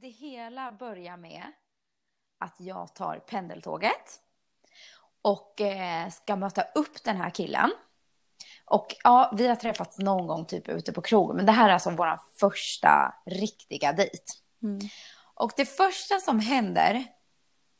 [0.00, 1.42] det hela börjar med
[2.38, 4.20] att jag tar pendeltåget
[5.22, 7.70] och eh, ska möta upp den här killen.
[8.64, 11.72] Och ja, vi har träffats någon gång typ ute på krogen, men det här är
[11.72, 14.24] alltså vår första riktiga dejt.
[14.62, 14.78] Mm.
[15.34, 17.04] Och det första som händer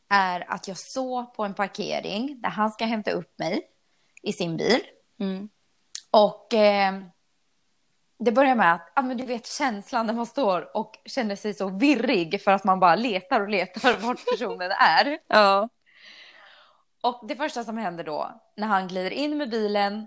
[0.09, 3.71] är att jag såg på en parkering där han ska hämta upp mig
[4.23, 4.81] i sin bil.
[5.21, 5.49] Mm.
[6.11, 7.03] Och eh,
[8.25, 11.55] det börjar med att, ja men du vet känslan när man står och känner sig
[11.55, 15.19] så virrig för att man bara letar och letar vart personen är.
[15.27, 15.69] Ja.
[17.03, 20.07] Och det första som händer då, när han glider in med bilen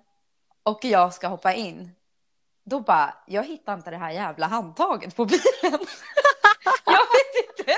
[0.63, 1.91] och jag ska hoppa in,
[2.66, 5.41] då bara, jag hittar inte det här jävla handtaget på bilen.
[6.86, 7.73] jag vet inte.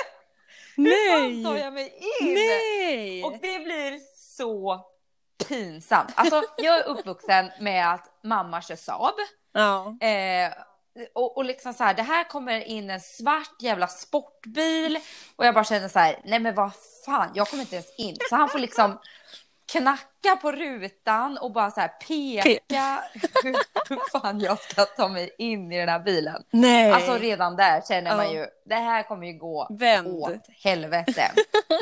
[0.75, 1.61] Hur fan tar Nej!
[1.63, 2.33] jag mig in?
[2.33, 3.23] Nej!
[3.23, 4.85] Och det blir så
[5.47, 6.11] pinsamt.
[6.15, 9.15] Alltså, jag är uppvuxen med att mamma kör Saab.
[9.51, 9.97] Ja.
[10.01, 10.53] Eh,
[11.13, 14.99] och, och liksom så här, det här kommer in en svart jävla sportbil
[15.35, 16.71] och jag bara känner så här, nej men vad
[17.05, 18.15] fan, jag kommer inte ens in.
[18.29, 18.99] Så han får liksom
[19.71, 23.03] knacka på rutan och bara så här peka
[23.89, 26.43] hur, fan jag ska ta mig in i den här bilen.
[26.51, 26.91] Nej.
[26.91, 30.07] Alltså redan där känner man ju, det här kommer ju gå Vänd.
[30.07, 31.31] åt helvete.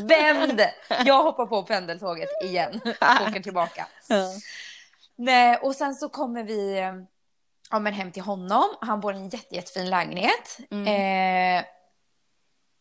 [0.02, 0.62] Vänd!
[1.06, 3.88] Jag hoppar på pendeltåget igen och åker tillbaka.
[4.08, 4.26] Ja.
[5.16, 6.94] Nej, och sen så kommer vi eh,
[7.72, 8.66] ja, men hem till honom.
[8.82, 10.58] Han bor i en jätte, jättefin lägenhet.
[10.72, 10.88] Mm.
[10.88, 11.66] Eh,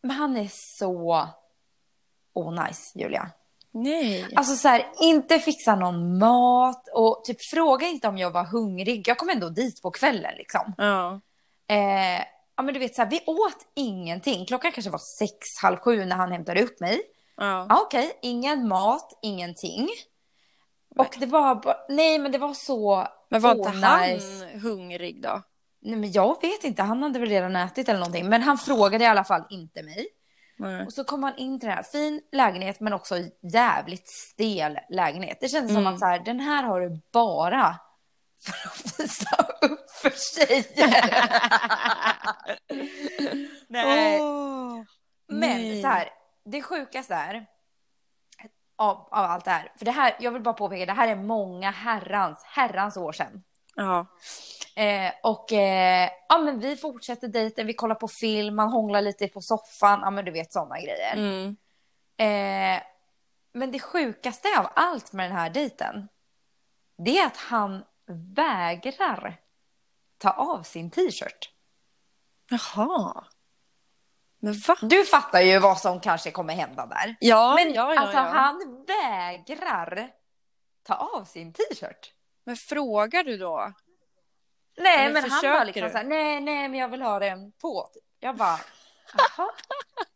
[0.01, 1.27] men han är så
[2.33, 3.31] onajs, Julia.
[3.71, 4.27] Nej.
[4.35, 9.07] Alltså så här, inte fixa någon mat och typ fråga inte om jag var hungrig.
[9.07, 10.73] Jag kom ändå dit på kvällen liksom.
[10.77, 11.21] Ja.
[11.69, 12.23] Eh,
[12.55, 14.45] ja men du vet så här, vi åt ingenting.
[14.45, 17.01] Klockan kanske var sex, halv sju när han hämtade upp mig.
[17.37, 17.65] Ja.
[17.69, 19.87] Ja, Okej, ingen mat, ingenting.
[20.99, 24.19] Och det var bara, nej men det var så Men var inte han
[24.61, 25.41] hungrig då?
[25.81, 28.29] Nej men jag vet inte, han hade väl redan ätit eller någonting.
[28.29, 30.07] Men han frågade i alla fall inte mig.
[30.59, 30.85] Nej.
[30.85, 33.15] Och så kom han in till den här fin lägenhet men också
[33.53, 35.37] jävligt stel lägenhet.
[35.41, 35.93] Det kändes som Mm.
[35.93, 37.75] att så här, den här har du bara
[38.45, 41.29] för att visa upp för tjejer.
[43.69, 44.21] Nej.
[44.21, 44.83] Åh,
[45.29, 45.81] Men nej.
[45.81, 46.09] så här,
[46.45, 47.45] det sjukaste är
[48.77, 49.71] av, av allt det här.
[49.77, 53.43] För det här, jag vill bara påpeka, det här är många herrans, herrans år sedan.
[53.75, 54.05] Ja.
[54.75, 59.27] Eh, och eh, ja, men vi fortsätter dejten, vi kollar på film, man hånglar lite
[59.27, 61.13] på soffan, ja men du vet sådana grejer.
[61.15, 61.57] Mm.
[62.17, 62.83] Eh,
[63.53, 66.07] men det sjukaste av allt med den här dejten,
[66.97, 67.83] det är att han
[68.35, 69.37] vägrar
[70.17, 71.51] ta av sin t-shirt.
[72.49, 73.25] Jaha.
[74.81, 77.15] Du fattar ju vad som kanske kommer hända där.
[77.19, 78.23] Ja, Men ja, ja, alltså ja.
[78.23, 80.09] han vägrar
[80.87, 82.13] ta av sin t-shirt.
[82.45, 83.73] Men frågar du då?
[84.77, 85.89] Nej Eller men han bara liksom du?
[85.89, 87.89] såhär, nej nej men jag vill ha den på.
[88.19, 88.59] Jag bara,
[89.17, 89.49] jaha.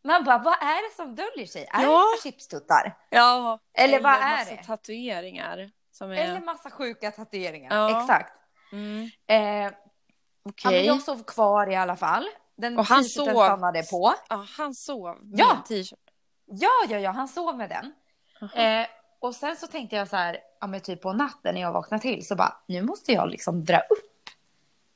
[0.04, 1.68] Man bara, vad är det som döljer sig?
[1.72, 2.06] Är Ja.
[2.16, 2.98] det chipstuttar?
[3.10, 3.60] Ja.
[3.74, 4.64] Eller vad är det?
[4.64, 5.72] tatueringar.
[5.92, 6.16] Som är...
[6.16, 7.76] Eller massa sjuka tatueringar?
[7.76, 8.02] Ja.
[8.02, 8.34] Exakt.
[8.72, 9.10] Mm.
[9.28, 9.72] Eh,
[10.46, 10.72] Okej.
[10.72, 12.28] men jag sov kvar i alla fall.
[12.62, 13.26] Den Och han sov.
[13.26, 14.14] stannade på.
[14.30, 15.64] Ja, han sov med Ja.
[15.68, 16.00] t-shirt.
[16.46, 17.94] Ja, ja, ja, han sov med den.
[18.56, 18.88] Eh,
[19.20, 22.02] och sen så tänkte jag så här, ja men typ på natten när jag vaknade
[22.02, 24.30] till så bara, nu måste jag liksom dra upp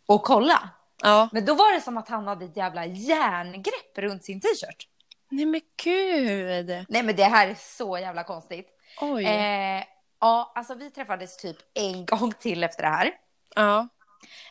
[0.05, 0.69] och kolla.
[1.03, 1.29] Ja.
[1.31, 4.87] Men då var det som att han hade ett jävla järngrepp runt sin t-shirt.
[5.29, 6.85] Nej men gud.
[6.89, 8.67] Nej men det här är så jävla konstigt.
[9.01, 9.25] Oj.
[9.25, 9.83] Eh,
[10.19, 13.11] ja, alltså vi träffades typ en gång till efter det här.
[13.55, 13.87] Ja.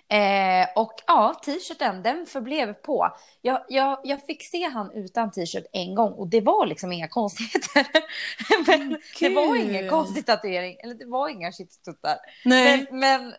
[0.09, 3.17] Eh, och ja, t-shirten den förblev på.
[3.43, 7.09] Jag, jag, jag fick se han utan t-shirt en gång och det var liksom inga
[7.09, 7.87] konstigheter.
[8.67, 12.17] men det var ingen konstig tatuering, eller det var inga chipstuttar.
[12.45, 12.87] Nej.
[12.91, 13.35] Men, men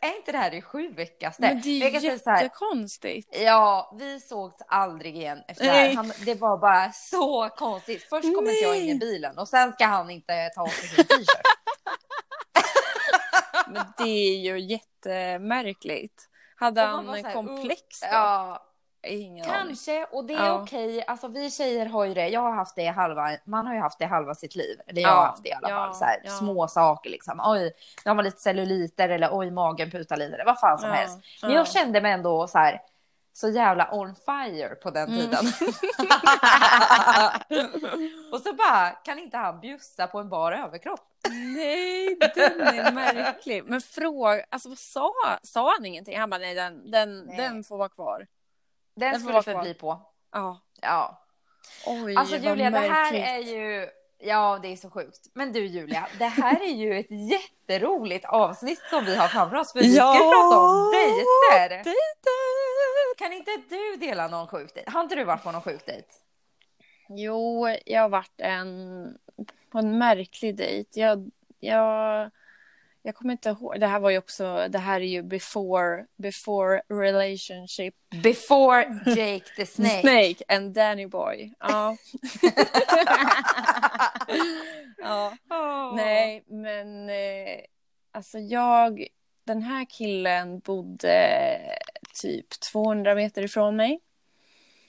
[0.00, 1.42] är inte det här det sjukaste?
[1.42, 3.36] Men det är så här, jättekonstigt.
[3.40, 5.88] Ja, vi sågs aldrig igen efter det Nej.
[5.88, 5.94] här.
[5.94, 8.02] Han, det var bara så konstigt.
[8.02, 11.04] Först kommer jag in i bilen och sen ska han inte ta av sig sin
[11.04, 11.46] t-shirt.
[13.72, 14.02] Men det
[14.34, 16.28] är ju jättemärkligt.
[16.56, 18.06] Hade han här, komplex då?
[18.10, 18.68] Ja,
[19.06, 19.66] Ingen aning.
[19.66, 20.04] kanske.
[20.04, 20.62] Och det är Ja.
[20.62, 21.04] okej.
[21.06, 22.28] Alltså vi tjejer har ju det.
[22.28, 24.80] Jag har haft det halva, man har ju haft det halva sitt liv.
[24.86, 25.94] Eller jag Ja, har haft det i alla ja, fall.
[25.94, 26.30] Så här, ja.
[26.30, 27.40] Små saker liksom.
[27.44, 27.72] Oj,
[28.04, 30.42] nu har man lite celluliter eller oj, magen putar lite.
[30.46, 31.18] Vad fan som helst.
[31.42, 31.56] Men ja.
[31.56, 32.80] jag kände mig ändå så här
[33.32, 35.20] så jävla on fire på den Mm.
[35.20, 35.46] tiden.
[38.32, 41.00] och så bara, kan inte han bjussa på en bar överkropp?
[41.30, 43.64] Nej, den är märklig.
[43.64, 45.12] Men fråga, alltså vad sa,
[45.42, 46.18] sa han ingenting?
[46.18, 47.36] Han bara nej den, den, Nej.
[47.36, 48.26] den får vara kvar.
[48.96, 50.02] Den Den får skulle förbli på.
[50.32, 50.60] Ja.
[50.82, 51.18] Ja.
[51.86, 53.88] Oj, Alltså Julia, det här är ju...
[54.24, 55.20] Ja, det är så sjukt.
[55.34, 59.72] Men du Julia, det här är ju ett jätteroligt avsnitt som vi har framför oss.
[59.72, 60.12] För vi ska Ja.
[60.12, 61.68] prata om dejter.
[61.68, 63.18] Dejter!
[63.18, 64.90] kan inte du dela någon sjuk dejt?
[64.90, 66.06] Har inte du varit på någon sjuk dejt?
[67.08, 69.18] Jo, jag har varit en,
[69.70, 71.00] på en märklig dejt.
[71.00, 71.30] Jag,
[71.60, 72.30] jag,
[73.02, 73.80] jag kommer inte ihåg.
[73.80, 77.94] Det här var ju också, det här är ju before, before relationship.
[78.22, 80.00] Before Jake the Snake.
[80.00, 81.52] Snake and Danny Boy.
[81.58, 81.96] Ja.
[85.02, 85.36] ja.
[85.50, 85.96] Åh.
[85.96, 87.60] Nej, men eh,
[88.12, 89.06] alltså jag,
[89.46, 91.58] den här killen bodde
[92.22, 94.00] typ 200 meter ifrån mig.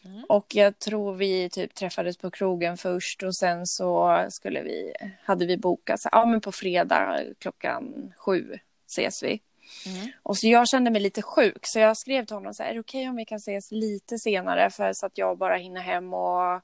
[0.06, 0.24] Mm.
[0.24, 5.46] Och jag tror vi typ träffades på krogen först och sen så skulle vi, hade
[5.46, 9.42] vi bokat så ja men på fredag klockan sju ses vi.
[9.86, 10.08] Mm.
[10.24, 12.74] Och så jag kände mig lite sjuk så jag skrev till honom så här, är
[12.74, 16.14] det okej om vi kan ses lite senare för så att jag bara hinner hem
[16.14, 16.62] och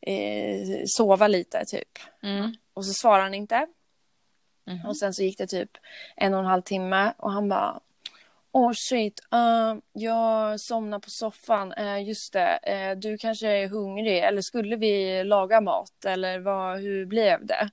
[0.00, 1.98] eh, sova lite typ.
[2.22, 2.54] Mm.
[2.74, 3.66] Och så svarade han inte.
[4.66, 4.86] Mhm.
[4.86, 5.70] Och sen så gick det typ
[6.16, 7.80] en och en halv timme och han bara
[8.58, 11.72] Åh shit, uh, jag somnar på soffan.
[11.72, 16.78] Uh, just det, uh, du kanske är hungrig eller skulle vi laga mat eller vad,
[16.80, 17.70] hur blev det?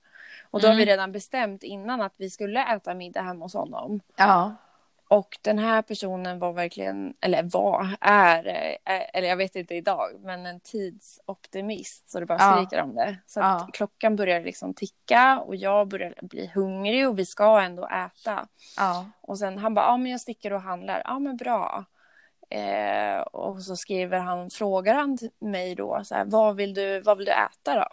[0.51, 0.91] Och då har vi Mm.
[0.91, 4.01] redan bestämt innan att vi skulle äta middag hemma hos honom.
[4.15, 4.55] Ja.
[5.13, 8.43] Och den här personen var verkligen, eller var, är,
[8.85, 12.09] är eller jag vet inte idag, men en tidsoptimist.
[12.09, 12.55] Så det bara Ja.
[12.55, 13.17] skriker om det.
[13.25, 13.69] Så Ja.
[13.73, 18.47] klockan börjar liksom ticka och jag börjar bli hungrig och vi ska ändå äta.
[18.77, 19.05] Ja.
[19.21, 21.01] Och sen han bara, ja men jag sticker och handlar.
[21.05, 21.85] Ja men bra.
[22.49, 27.17] Eh, och så skriver han, frågar han mig då, så här, vad, vill du, vad
[27.17, 27.87] vill du äta då?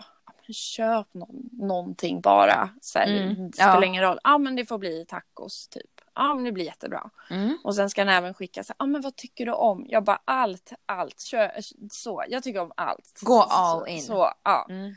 [0.52, 2.68] Köp någon, någonting bara.
[2.80, 3.84] Så här, Mm, Det spelar ja.
[3.84, 4.18] ingen roll.
[4.24, 5.99] Ja men det får bli tacos typ.
[6.14, 7.10] Ja men det blir jättebra.
[7.30, 7.58] Mm.
[7.64, 9.84] Och sen ska han även skicka så här, ja men vad tycker du om?
[9.88, 11.52] Jag bara allt, allt, kör,
[11.90, 12.24] så.
[12.28, 13.20] Jag tycker om allt.
[13.22, 14.02] Gå så- all in.
[14.02, 14.66] Så, ja.
[14.70, 14.94] Mm.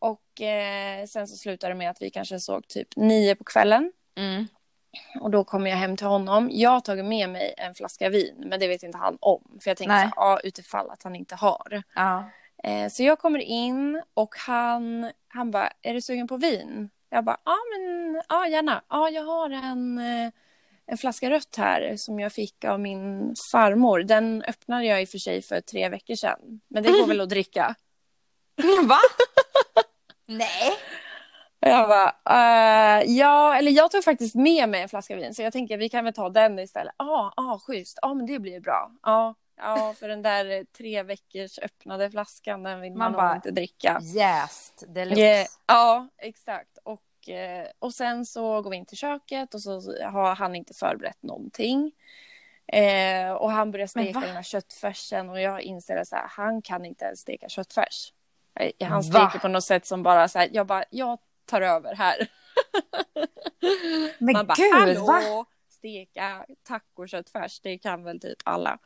[0.00, 3.92] Och eh, sen så slutade det med att vi kanske såg typ nio på kvällen.
[4.16, 4.46] Mm.
[5.20, 6.48] Och då kommer jag hem till honom.
[6.52, 9.58] Jag har tagit med mig en flaska vin, men det vet inte han om.
[9.62, 11.82] För jag tänkte så här, ja, utifall att han inte har.
[11.94, 12.24] Ja.
[12.64, 16.90] Eh, så jag kommer in och han, han bara, är du sugen på vin?
[17.10, 18.82] Jag bara, ja men, ja gärna.
[18.88, 20.30] Ja, jag har en, eh,
[20.86, 24.02] en flaska rött här som jag fick av min farmor.
[24.02, 26.60] Den öppnade jag i och för sig för tre veckor sedan.
[26.68, 27.74] Men det går väl att dricka.
[28.82, 28.98] Va?
[30.26, 30.72] Nej.
[31.60, 35.52] Jag bara, eh, ja, eller jag tog faktiskt med mig en flaska vin så jag
[35.52, 36.94] tänker vi kan väl ta den istället.
[36.98, 38.92] Ja, ah, ah, schysst, ja ah, men det blir bra.
[39.02, 43.50] Ja, ja, för den där tre veckors öppnade flaskan den vill man, Man bara, inte
[43.50, 43.98] dricka.
[44.02, 45.22] Jäst deluxe.
[45.22, 46.78] Yeah, ja, exakt.
[46.84, 47.02] Och,
[47.78, 49.72] och sen så går vi in till köket och så
[50.06, 51.92] har han inte förberett någonting.
[52.72, 57.04] Eh, och han börjar steka den här köttfärsen och jag inser att han kan inte
[57.04, 58.12] ens steka köttfärs.
[58.60, 59.02] Eh, Han Va?
[59.02, 62.28] steker på något sätt som bara så här, jag bara, jag tar över här.
[64.18, 65.44] Men Man bara, gud, hallå, va?
[65.68, 68.78] steka tacoköttfärs, det kan väl typ alla.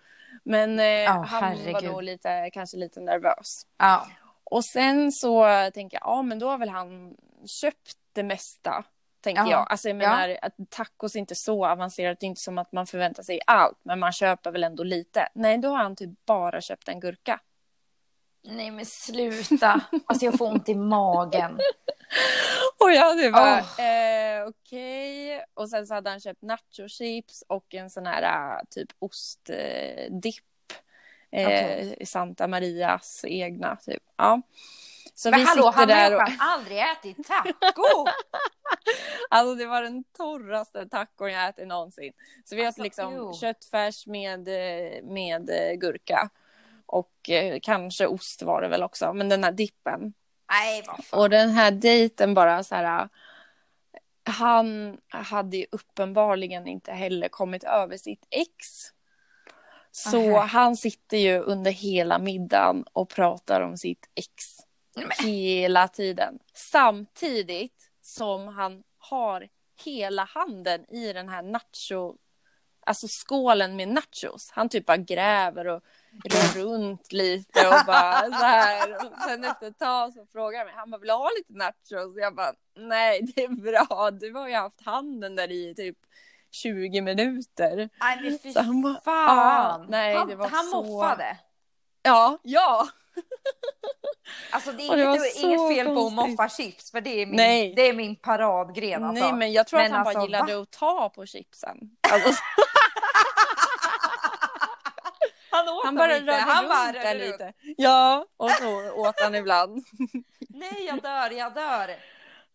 [0.44, 1.90] Men eh, Ja, han var herregud.
[1.90, 3.66] nog lite, kanske lite nervös.
[3.78, 4.06] Ja.
[4.44, 5.44] Och sen så
[5.74, 7.16] tänker jag, ja men då har väl han
[7.46, 8.84] köpt det mesta.
[9.20, 9.50] Tänker Ja.
[9.50, 9.66] jag.
[9.70, 10.08] Alltså jag Ja.
[10.10, 13.40] menar att tacos är inte så avancerat, det är inte som att man förväntar sig
[13.46, 13.78] allt.
[13.82, 15.28] Men man köper väl ändå lite.
[15.34, 17.40] Nej, då har han typ bara köpt en gurka.
[18.42, 19.80] Nej men sluta.
[20.06, 21.58] Alltså jag får ont i magen.
[22.80, 23.84] Och jag det bara, Åh.
[23.84, 25.44] eh, okej.
[25.54, 30.44] Och sen så hade han köpt nachochips och en sån här äh, typ ostdipp.
[31.32, 32.06] Eh, Okej.
[32.06, 34.02] Santa Marias egna typ.
[34.16, 34.42] Ja.
[35.20, 36.22] Så Men vi hallå, sitter han där och...
[36.22, 38.06] har aldrig ätit taco.
[39.30, 42.12] Alltså det var den torraste tacon jag ätit någonsin.
[42.44, 43.32] Så vi Alltså, åt liksom ew.
[43.32, 44.48] köttfärs med,
[45.04, 45.50] med
[45.80, 46.30] gurka.
[46.86, 50.12] Och eh, kanske ost var det väl också, men den här dippen.
[50.50, 51.20] Nej, vad fan.
[51.20, 53.08] Och den här dejten bara så här.
[54.24, 58.50] Han hade ju uppenbarligen inte heller kommit över sitt ex.
[59.90, 60.46] Så Nähä.
[60.46, 64.60] han sitter ju under hela middagen och pratar om sitt ex.
[65.22, 66.38] Hela tiden.
[66.54, 69.48] Samtidigt som han har
[69.84, 72.16] hela handen i den här nacho,
[72.86, 74.50] alltså skålen med nachos.
[74.52, 75.82] Han typ bara gräver och
[76.24, 78.94] rör runt lite och bara så här.
[79.06, 82.16] Och sen efter ett tag så frågar han mig, han bara vill ha lite nachos?
[82.16, 85.96] Jag bara nej det är bra, du har ju haft handen där i typ
[86.50, 87.90] 20 minuter.
[88.00, 89.80] Nej men fy Så han bara, fan.
[89.80, 91.38] ah, nej, han det var han så- moffade.
[92.02, 92.88] Ja, ja.
[94.50, 97.26] Alltså det är det inget, så inget fel på att moffa chips för det är
[97.26, 97.72] min, Nej.
[97.76, 99.24] det är min paradgren alltså.
[99.24, 100.62] Nej men jag tror Men att han alltså, bara gillade va?
[100.62, 101.76] att ta på chipsen.
[102.10, 102.28] Alltså,
[105.50, 107.52] han åt han bara rörde han bara runt lite.
[107.76, 109.84] Ja, och så åt han ibland.
[110.48, 111.96] Nej jag dör, jag dör.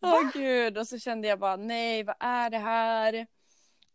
[0.02, 3.28] Åh gud, och så kände jag bara nej, vad är det här?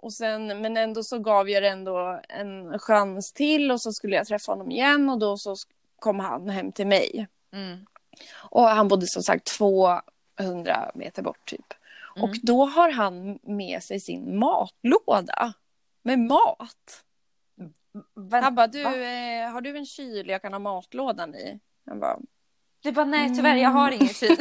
[0.02, 4.16] Och sen, men ändå så gav jag det ändå en chans till och så skulle
[4.16, 5.56] jag träffa honom igen och då så
[5.98, 7.28] kom han hem till mig.
[7.52, 7.86] Mm.
[8.34, 11.74] Och han bodde som sagt 200 meter bort typ.
[12.16, 12.30] Mm.
[12.30, 15.52] Och då har han med sig sin matlåda
[16.02, 17.04] med mat.
[18.14, 21.60] Men, Han bara, du, eh, har du en kyl jag kan ha matlådan i?
[21.86, 22.18] Han bara,
[22.82, 24.36] Du bara, nej tyvärr jag har ingen kyl.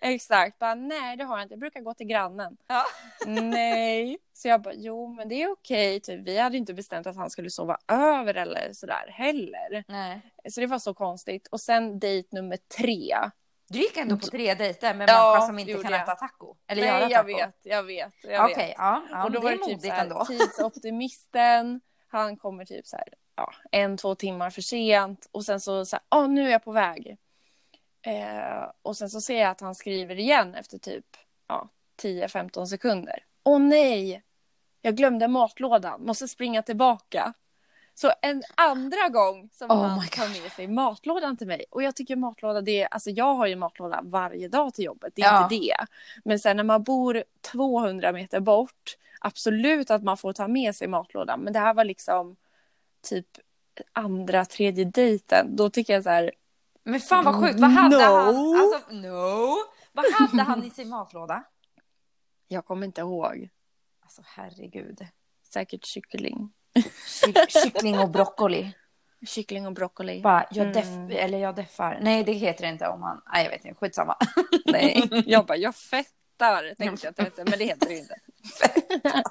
[0.00, 2.56] Exakt, bara nej det har jag inte, jag brukar gå till grannen.
[2.66, 2.84] Ja.
[3.26, 4.18] Nej.
[4.32, 6.26] Så jag bara, jo men det är okej, typ.
[6.26, 9.84] vi hade inte bestämt att han skulle sova över eller sådär heller.
[9.88, 10.20] nej.
[10.48, 11.46] Så det var så konstigt.
[11.50, 13.14] Och sen dejt nummer tre.
[13.68, 16.02] Du gick ändå på tre dejter med Ja, människor som inte kan jag.
[16.02, 16.54] äta taco.
[16.68, 17.12] Eller nej göra taco.
[17.12, 18.12] jag vet, jag vet.
[18.22, 18.74] Jag Okej, vet.
[18.78, 19.24] ja, ja.
[19.24, 20.24] och då det var det typ modigt så här, ändå.
[20.28, 21.80] tidsoptimisten.
[22.08, 25.28] Han kommer typ så här, ja, en, två timmar för sent.
[25.32, 27.16] Och sen så, så här, åh nu är jag på väg.
[28.02, 31.06] Eh, och sen så ser jag att han skriver igen efter typ
[31.48, 31.68] ja,
[32.02, 33.24] 10-15 sekunder.
[33.44, 34.22] Åh nej!
[34.82, 37.32] Jag glömde matlådan, måste springa tillbaka.
[37.94, 41.64] Så en andra gång som Oh han tar med sig matlådan till mig.
[41.70, 45.12] Och jag tycker matlåda, det är, alltså jag har ju matlåda varje dag till jobbet,
[45.16, 45.42] det är Ja.
[45.42, 45.76] inte det.
[46.24, 50.88] Men sen när man bor 200 meter bort, absolut att man får ta med sig
[50.88, 51.40] matlådan.
[51.40, 52.36] Men det här var liksom
[53.06, 53.26] typ
[53.92, 55.56] andra, tredje dejten.
[55.56, 56.32] Då tycker jag så här,
[56.84, 58.02] Men fan vad sjukt, vad hade No.
[58.02, 58.60] han?
[58.60, 59.54] Alltså, no!
[59.92, 61.44] Vad hade han i sin matlåda?
[62.48, 63.48] jag kommer inte ihåg.
[64.02, 65.06] Alltså herregud.
[65.52, 66.52] Säkert kyckling.
[67.24, 68.72] Ky- kyckling och broccoli.
[69.26, 70.20] Kyckling och broccoli.
[70.22, 71.10] Bara, jag, deff, Mm.
[71.10, 71.98] eller jag deffar.
[72.02, 73.22] Nej, det heter det inte om man...
[73.32, 73.78] Nej, jag vet inte.
[73.80, 74.16] Skitsamma.
[74.66, 78.14] Nej, jag bara, jag fettar tänkte jag att det hette, men det heter det inte.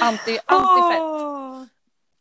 [0.00, 1.00] Anti, antifett.
[1.00, 1.64] Åh,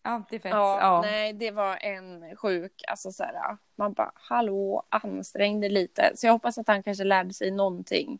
[0.02, 0.52] Antifett.
[0.52, 1.02] Ja, Ja.
[1.02, 6.12] nej, det var en sjuk, alltså så här, man bara, hallå, ansträngde lite.
[6.16, 8.20] Så jag hoppas att han kanske lärde sig någonting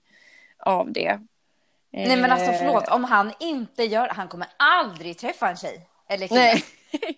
[0.60, 1.20] av det.
[1.92, 4.08] Nej men alltså Eh, förlåt, om han inte gör...
[4.10, 5.90] Han kommer aldrig träffa en tjej.
[6.10, 6.40] Eller kille.
[6.40, 6.64] Nej.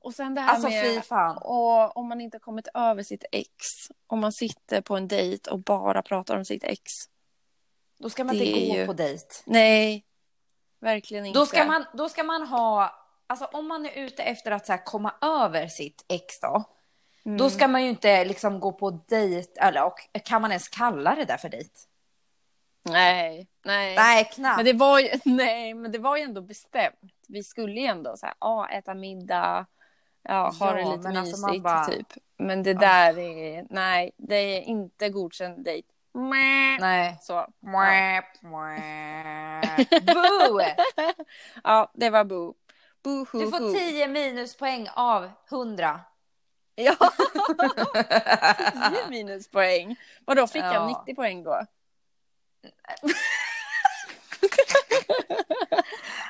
[0.00, 0.84] och sen det här Alltså med...
[0.84, 1.36] fy fan.
[1.38, 3.50] Och om man inte kommit över sitt ex,
[4.06, 6.82] om man sitter på en dejt och bara pratar om sitt ex.
[7.98, 9.24] Då ska man Det inte gå ju- på dejt.
[9.44, 10.04] Nej,
[10.80, 11.38] verkligen inte.
[11.38, 12.94] Då ska man, då ska man ha...
[13.30, 16.64] Alltså om man är ute efter att så här, komma över sitt ex då.
[17.24, 17.38] Mm.
[17.38, 19.60] Då ska man ju inte liksom gå på dejt.
[19.60, 21.70] Eller och, kan man ens kalla det där för dejt?
[22.82, 23.96] Nej, nej.
[23.96, 24.56] Nej, knappt.
[24.56, 26.94] Men det var ju, nej, men det var ju ändå bestämt.
[27.28, 29.66] Vi skulle ju ändå så här, ja, äta middag,
[30.22, 32.06] ja, ha Ja, det lite alltså mysigt man bara- typ.
[32.38, 35.88] Men det där är, nej, det är inte godkänd dejt.
[36.80, 37.18] Nej.
[37.20, 38.22] Så, mwah.
[40.02, 40.60] Boo!
[41.64, 42.54] ja, det var boo.
[43.02, 46.00] Du får 10 minuspoäng av 100.
[46.80, 46.94] Ja,
[48.90, 49.96] 10 minuspoäng.
[50.26, 50.74] Vadå, fick Ja.
[50.74, 51.60] jag 90 poäng då?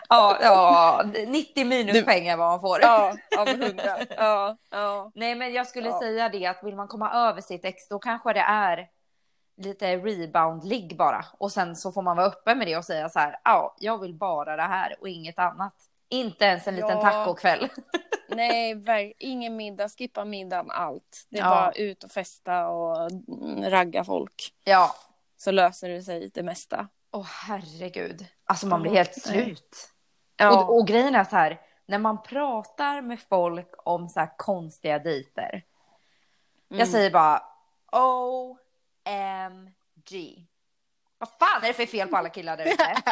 [0.09, 2.81] Ja, ja 90 minuspoäng är vad man får.
[2.83, 3.83] Ja, av 100.
[4.17, 5.11] Ja, ja.
[5.15, 6.01] Nej, men jag skulle Ja.
[6.01, 8.89] säga det att vill man komma över sitt ex då kanske det är
[9.57, 11.25] lite rebound-ligg bara.
[11.39, 13.99] Och sen så får man vara öppen med det och säga så här, ja, jag
[14.01, 15.75] vill bara det här och inget annat.
[16.09, 17.01] Inte ens en liten Ja.
[17.03, 17.69] tacokväll.
[18.29, 21.27] Nej, ver- ingen middag, skippa middagen, allt.
[21.29, 21.51] Det är Ja.
[21.51, 24.55] bara ut och festa och mm, ragga folk.
[24.65, 24.95] Ja.
[25.37, 26.89] Så löser det sig det mesta.
[27.13, 28.27] Åh herregud.
[28.45, 29.91] Alltså man blir helt slut.
[30.37, 34.31] Ja, Och, och grejen är så här, när man pratar med folk om så här
[34.37, 35.51] konstiga dejter.
[36.71, 36.79] Mm.
[36.81, 37.43] Jag säger bara
[37.93, 38.57] OMG.
[41.19, 42.95] Vad fan är det för fel på alla killar där ute?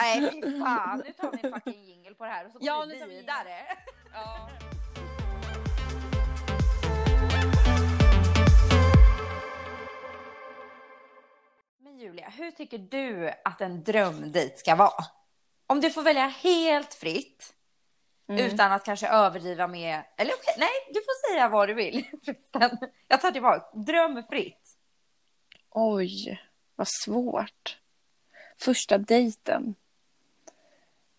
[0.00, 2.66] Nej fy fan, nu tar vi en fucking jingle på det här och så går
[2.66, 3.56] Ja, vi vidare.
[4.12, 4.48] ja.
[11.78, 15.04] Men Julia, hur tycker du att en drömdejt ska vara?
[15.66, 17.54] Om du får välja helt fritt
[18.28, 18.44] Mm.
[18.46, 22.04] utan att kanske överdriva med, eller okej, nej, du får säga vad du vill.
[23.08, 24.76] Jag tar tillbaka, drömfritt.
[25.70, 26.40] Oj,
[26.82, 27.78] vad svårt.
[28.60, 29.74] Första dejten.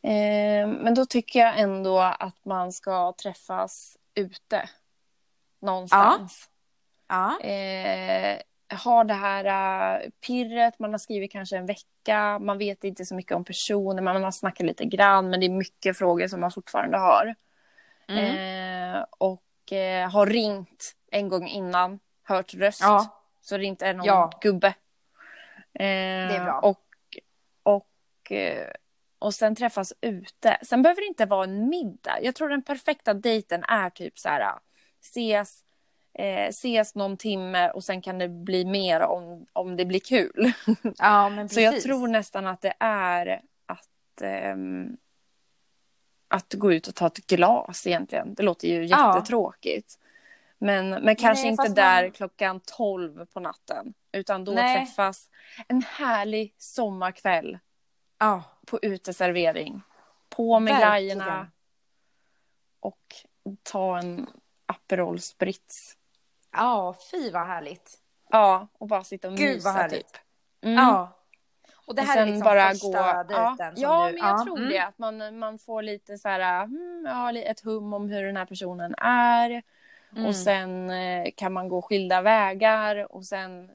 [0.02, 4.70] Eh, men då tycker jag ändå att man ska träffas ute.
[5.62, 6.50] Någonstans.
[7.08, 7.40] Ja.
[7.40, 13.06] Eh, har det här eh, pirret, man har skrivit kanske en vecka, man vet inte
[13.06, 16.42] så mycket om personen, man har snackat lite grann, men det är mycket frågor som
[16.42, 17.36] man fortfarande har.
[18.08, 18.96] Mm.
[18.96, 22.82] Eh, och eh, har ringt en gång innan, hört röst.
[22.82, 23.20] Ja.
[23.42, 24.32] Så det inte är någon Ja.
[24.42, 24.74] gubbe.
[25.74, 26.60] Eh, Det är bra.
[26.60, 26.86] Och,
[27.64, 28.68] och, eh,
[29.20, 30.58] och sen träffas ute.
[30.64, 32.20] Sen behöver det inte vara en middag.
[32.22, 34.54] Jag tror den perfekta dejten är typ så här,
[35.02, 35.64] ses
[36.14, 40.52] eh, ses någon timme och sen kan det bli mer om, om det blir kul.
[40.98, 44.98] Ja, men Så jag tror nästan att det är att, ehm,
[46.28, 48.34] att gå ut och ta ett glas egentligen.
[48.34, 49.16] Det låter ju Ja.
[49.18, 50.00] jättetråkigt.
[50.58, 53.94] Men, men kanske Nej, inte där man- klockan 12 på natten.
[54.14, 54.86] Utan då Nej.
[54.86, 55.30] träffas
[55.68, 57.60] en härlig sommarkväll
[58.20, 59.82] Ja, på uteservering.
[60.30, 61.18] På med Verkligen.
[61.18, 61.52] glajjorna
[62.80, 63.16] och
[63.64, 64.28] ta en
[64.66, 65.98] Aperol Spritz.
[66.52, 68.00] ja fy vad härligt.
[68.30, 70.14] Ja, och bara sitta och Gud, mysa vad härligt.
[70.14, 70.22] typ.
[70.62, 70.76] Mm.
[70.76, 71.20] Ja.
[71.86, 73.24] Och det Och här är sen liksom bara första gå...
[73.24, 74.14] dejten ja, som ja du...
[74.14, 74.44] men jag ja.
[74.46, 74.70] tror mm.
[74.70, 74.80] det.
[74.80, 78.46] Att man, man får lite så här, hmm, ja, ett hum om hur den här
[78.46, 79.64] personen är.
[80.16, 80.26] Mm.
[80.26, 83.70] Och sen eh, kan man gå skilda vägar och sen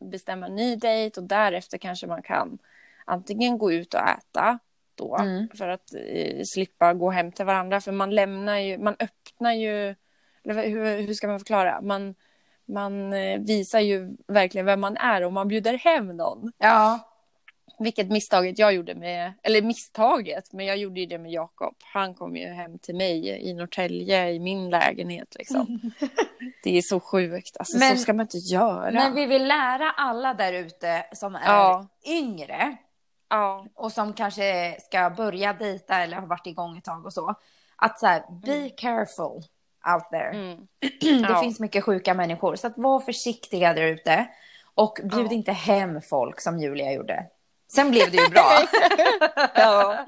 [0.00, 2.58] bestämma en ny dejt och därefter kanske man kan
[3.04, 4.58] antingen gå ut och äta
[4.94, 5.48] då Mm.
[5.58, 9.94] för att eh, slippa gå hem till varandra för man lämnar ju, man öppnar ju,
[10.44, 11.80] eller hur, hur ska man förklara?
[11.80, 12.14] Man,
[12.64, 16.52] man eh, visar ju verkligen vem man är om man bjuder hem någon.
[16.58, 17.00] Ja,
[17.78, 21.74] Vilket misstaget jag gjorde med, eller misstaget, men jag gjorde ju det med Jakob.
[21.92, 25.80] Han kom ju hem till mig i Norrtälje i min lägenhet liksom.
[26.64, 28.90] Det är så sjukt, alltså Men- så ska man inte göra.
[28.90, 31.86] men vi vill lära alla där ute som är Ja.
[32.06, 32.76] yngre
[33.28, 37.34] Ja, och som kanske ska börja dejta eller har varit igång ett tag och så.
[37.76, 39.42] Att så här, be careful
[39.94, 40.30] out there.
[40.30, 40.66] mm.
[41.00, 41.40] Det Ja.
[41.42, 42.56] finns mycket sjuka människor.
[42.56, 44.26] Så att var försiktiga där ute.
[44.74, 47.26] Och bjud inte hem folk som Julia gjorde.
[47.74, 48.50] Sen blev det ju bra.
[49.54, 50.04] ja.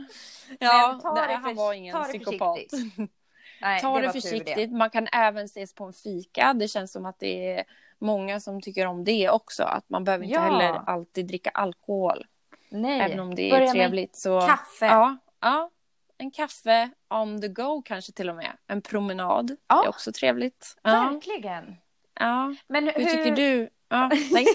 [0.59, 2.59] ja ta nej, det han var ingen ta det psykopat.
[2.71, 2.97] försiktigt.
[3.61, 4.73] Nej, Ta det tur försiktigt.
[4.73, 6.53] Man kan även ses på en fika.
[6.55, 7.65] Det känns som att det är
[7.99, 9.63] många som tycker om det också.
[9.63, 10.41] Att man behöver inte Ja.
[10.43, 12.27] heller alltid dricka alkohol.
[12.69, 13.01] Nej.
[13.01, 14.17] Även om det är Börja med trevligt.
[14.17, 14.41] Så...
[14.41, 14.87] kaffe.
[14.87, 15.71] Ja, ja,
[16.19, 18.53] en kaffe on the go kanske till och med.
[18.67, 19.85] En promenad Ja.
[19.85, 20.77] är också trevligt.
[20.83, 21.77] Ja, Verkligen.
[22.21, 22.55] ja.
[22.67, 23.69] Men hur, Hur tycker du?
[23.89, 24.47] Ja, nej.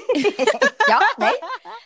[0.89, 1.33] ja, nej.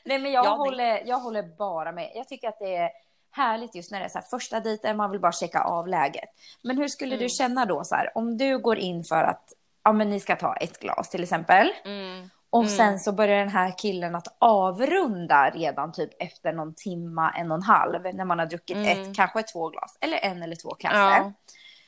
[0.05, 0.57] nej, men jag, Ja, nej.
[0.57, 2.11] håller, jag håller bara med.
[2.15, 2.89] Jag tycker att det är
[3.31, 6.29] härligt just när det är så här första dejten, man vill bara checka av läget.
[6.63, 7.23] Men hur skulle Mm.
[7.23, 9.43] du känna då så här, om du går in för att
[9.83, 11.71] ja, men ni ska ta ett glas till exempel.
[11.85, 12.29] Mm.
[12.49, 12.75] Och Mm.
[12.77, 17.57] sen så börjar den här killen att avrunda redan typ efter någon timma, en och
[17.57, 18.87] en halv, när man har druckit Mm.
[19.09, 20.95] ett, kanske två glas, eller en eller två kaffe.
[20.97, 21.33] Ja.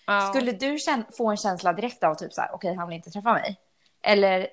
[0.08, 0.22] Ja.
[0.22, 0.78] Skulle du
[1.18, 3.58] få en känsla direkt av typ så här, okej han vill inte träffa mig?
[4.04, 4.48] Eller,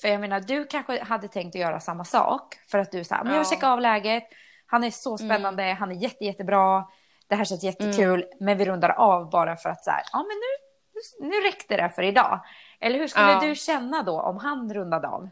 [0.00, 3.24] för jag menar du kanske hade tänkt att göra samma sak för att du sa,
[3.24, 3.50] men jag Ja.
[3.50, 4.24] checkar av läget,
[4.66, 6.84] han är så spännande, han är jätte, jättebra,
[7.28, 10.26] det här känns jättekul, men vi rundar av bara för att så här, ja men
[10.26, 12.40] nu, nu, räckte det för idag.
[12.80, 13.40] Eller hur skulle Ja.
[13.40, 15.28] du känna då om han rundade av?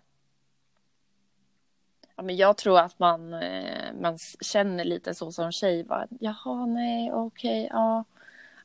[2.16, 5.84] Ja, men jag tror att man, eh, man känner lite så som tjej.
[5.84, 8.04] Bara, Jaha, nej, okej, ja.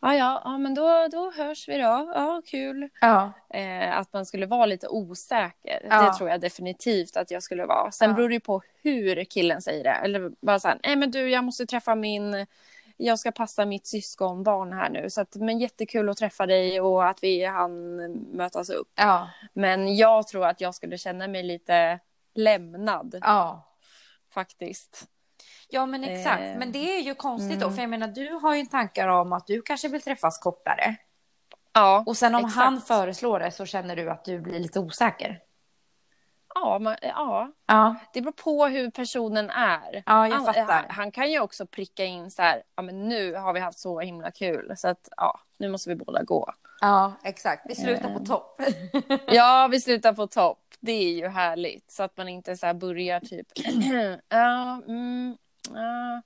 [0.06, 2.12] Ja, ja, ja, men då, då hörs vi då.
[2.16, 2.90] Ja, kul.
[3.02, 3.32] Ja.
[3.50, 5.88] Eh, att man skulle vara lite osäker.
[5.90, 6.02] Ja.
[6.02, 7.92] Det tror jag definitivt att jag skulle vara.
[7.92, 8.16] Sen Ja.
[8.16, 9.90] beror det ju på hur killen säger det.
[9.92, 12.46] Eller bara så här, nej men du, jag måste träffa min...
[12.98, 15.10] Jag ska passa mitt syskonbarn här nu.
[15.10, 17.96] Så att, men jättekul att träffa dig och att vi han
[18.36, 18.92] mötas upp.
[18.96, 19.30] Ja.
[19.54, 22.00] Men jag tror att jag skulle känna mig lite
[22.34, 23.64] lämnad Ja.
[24.34, 25.06] faktiskt.
[25.70, 27.76] Ja men exakt, Eh, men det är ju konstigt då, mm.
[27.76, 30.96] för jag menar du har ju tankar om att du kanske vill träffas kortare.
[31.74, 32.56] Ja, Och sen om exakt.
[32.56, 35.40] han föreslår det så känner du att du blir lite osäker.
[36.56, 40.04] Ja, man, ja, Ja, det beror på hur personen är.
[40.06, 40.66] ja jag han, fattar.
[40.68, 43.80] Han, han kan ju också pricka in så här, ja men nu har vi haft
[43.80, 46.54] så himla kul så att ja, nu måste vi båda gå.
[46.82, 47.66] Ja, exakt.
[47.70, 48.18] Vi slutar Eh.
[48.18, 48.62] på topp.
[49.28, 50.62] Ja, vi slutar på topp.
[50.80, 53.48] Det är ju härligt så att man inte så börjar typ,
[54.30, 55.38] ja, mm,
[55.74, 56.22] ja,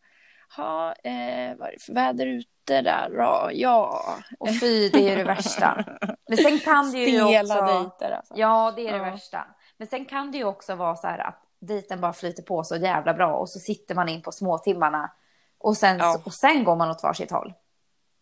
[0.58, 3.50] ha, eh, vad är det för väder ute där då?
[3.54, 4.04] Ja,
[4.40, 5.86] Och fy, det är det värsta.
[6.28, 7.66] Men sen kan det ju stela också...
[7.74, 8.34] dejter alltså.
[8.38, 9.04] Ja, det är det Ja.
[9.04, 9.48] värsta.
[9.78, 12.76] Men sen kan det ju också vara så här att dejten bara flyter på så
[12.76, 15.12] jävla bra och så sitter man in på småtimmarna
[15.58, 16.22] och sen, Ja.
[16.26, 17.54] och sen går man åt varsitt håll.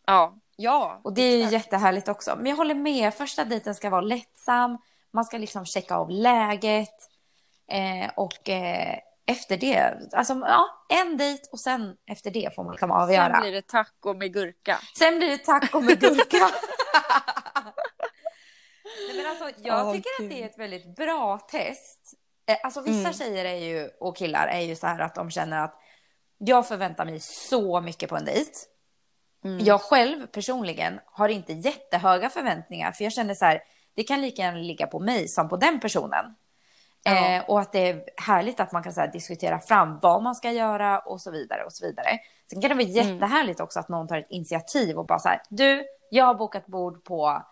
[0.06, 1.00] Ja, ja.
[1.04, 1.54] Och det är ju exakt.
[1.54, 2.36] jättehärligt också.
[2.38, 4.78] Men jag håller med, första dejten ska vara lättsam,
[5.12, 6.96] man ska liksom checka av läget
[7.72, 12.72] eh, och eh, efter det, alltså ja, en dejt och sen efter det får man
[12.74, 13.34] liksom avgöra.
[13.34, 14.78] Sen blir det taco med gurka.
[15.00, 16.38] Sen blir det taco med gurka.
[19.08, 20.30] Nej, men alltså, jag Åh, tycker att Gud.
[20.30, 22.14] det är ett väldigt bra test.
[22.50, 23.14] Eh, Alltså vissa Mm.
[23.14, 25.76] tjejer är ju, och killar är ju så här att de känner att
[26.38, 28.52] jag förväntar mig så mycket på en dejt.
[29.46, 29.66] Mm.
[29.66, 33.62] Jag själv personligen har inte jättehöga förväntningar för jag känner så här,
[33.96, 36.26] det kan lika gärna ligga på mig som på den personen.
[37.04, 37.36] Ja.
[37.36, 40.36] Eh, och att det är härligt att man kan så här, diskutera fram vad man
[40.36, 42.08] ska göra och så vidare och så vidare.
[42.52, 42.96] Sen kan det vara Mm.
[42.96, 46.66] jättehärligt också att någon tar ett initiativ och bara så här, du, jag har bokat
[46.68, 47.44] bord på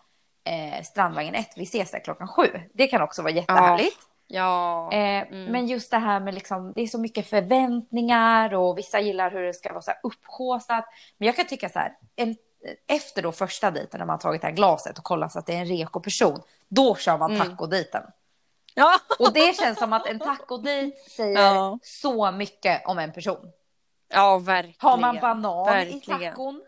[0.44, 2.46] eh, Strandvagnen 1, vi ses där klockan sju.
[2.74, 3.98] Det kan också vara jättehärligt.
[4.26, 4.88] Ja.
[4.92, 5.44] Eh, Mm.
[5.52, 9.42] Men just det här med liksom, det är så mycket förväntningar och vissa gillar hur
[9.42, 10.84] det ska vara så här upphaussat.
[11.18, 12.36] Men jag kan tycka så här, en,
[12.88, 15.46] efter då första dejten när man har tagit det här glaset och kollat så att
[15.46, 17.48] det är en reko person, då kör man Mm.
[17.48, 18.02] tacodejten.
[18.78, 19.00] Ja.
[19.18, 21.78] Och det känns som att en tacodejt säger Ja.
[21.82, 23.52] så mycket om en person.
[24.08, 24.76] ja, verkligen.
[24.78, 26.32] Har man banan i Verkligen.
[26.32, 26.62] tacon?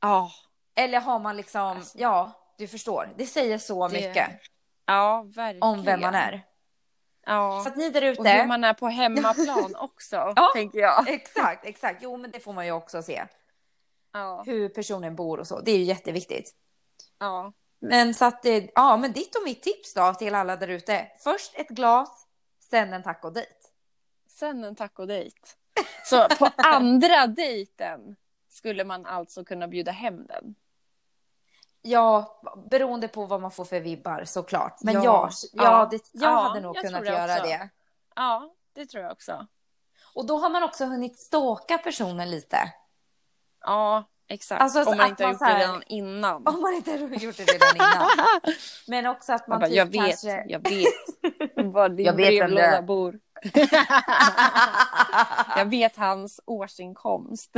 [0.00, 0.30] Ja.
[0.76, 1.98] Eller har man liksom, Alltså.
[1.98, 3.14] ja, du förstår.
[3.16, 4.30] Det säger så Det- mycket
[4.86, 5.62] Ja, verkligen.
[5.62, 6.42] om vem man är.
[7.26, 7.60] Ja.
[7.64, 8.46] Så att ni där Och hur ute.
[8.46, 10.50] man är på hemmaplan också, Ja.
[10.54, 11.08] tänker jag.
[11.08, 11.98] Exakt, exakt.
[12.02, 13.24] Jo, men det får man ju också se.
[14.12, 14.42] Ja.
[14.46, 15.60] Hur personen bor och så.
[15.60, 16.50] Det är ju jätteviktigt.
[17.18, 17.52] ja.
[17.84, 21.06] Men så att, ja, men ditt och mitt tips då till alla där ute.
[21.18, 22.26] Först ett glas,
[22.70, 23.54] sen en tacodejt.
[24.28, 25.56] Sen en tacodejt.
[26.04, 28.16] Så på andra dejten
[28.48, 30.54] skulle man alltså kunna bjuda hem den.
[31.82, 32.40] Ja,
[32.70, 34.82] beroende på vad man får för vibbar såklart.
[34.82, 37.44] Men Ja, ja, ja, ja, det, jag ja, hade nog jag kunnat göra också.
[37.44, 37.68] det.
[38.16, 39.46] Ja, det tror jag också.
[40.14, 42.72] Och då har man också hunnit stalka personen lite.
[43.60, 44.62] Ja, exakt.
[44.62, 46.46] Alltså, så Om man inte har man gjort här- det redan innan.
[46.46, 48.08] Om man inte har gjort det redan innan.
[48.88, 50.44] Men också att man Man bara, typ jag vet, kanske...
[50.48, 50.86] jag vet
[51.74, 52.82] var din Jag vet vem det brevlåda är.
[52.82, 53.18] bor.
[55.56, 57.50] jag vet hans årsinkomst.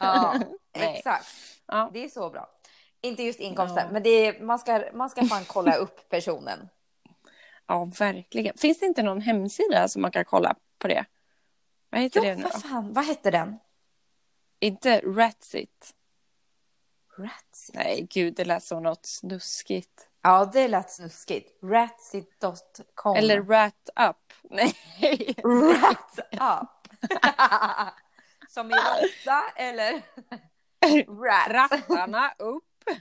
[0.00, 0.34] Ja,
[0.72, 1.26] exakt.
[1.66, 1.90] Ja.
[1.92, 2.48] Det är så bra.
[3.00, 3.92] Inte just inkomsten, Ja.
[3.92, 6.68] men det är, man, ska, man ska fan kolla upp personen.
[7.66, 8.58] ja, verkligen.
[8.58, 11.04] Finns det inte någon hemsida som man kan kolla på det?
[11.90, 13.58] Vad heter Jo, det nu vad fan, vad hette den?
[14.60, 15.94] Inte Ratsit.
[17.18, 17.74] Ratsit.
[17.74, 20.08] Nej, gud, det lät som något snuskigt.
[20.22, 21.62] Ja, det lät snuskigt.
[21.62, 23.16] Ratsit.com.
[23.16, 24.32] Eller Rat Up.
[24.50, 24.74] Nej.
[25.44, 26.68] Rat up.
[28.48, 30.02] Som i råtta eller
[31.24, 31.48] rat.
[31.50, 32.64] Rattarna upp.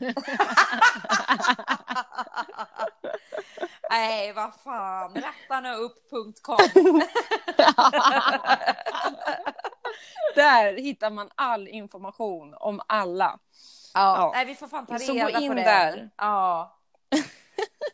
[3.89, 5.15] Nej, vad fan.
[5.15, 6.58] Rattarnaupp.com.
[10.36, 13.39] Där hittar man all information om alla.
[13.93, 14.32] Ja, Ja.
[14.36, 15.62] nej, vi får fan ta Så reda gå in på det.
[15.63, 16.10] där.
[16.17, 16.73] Ja.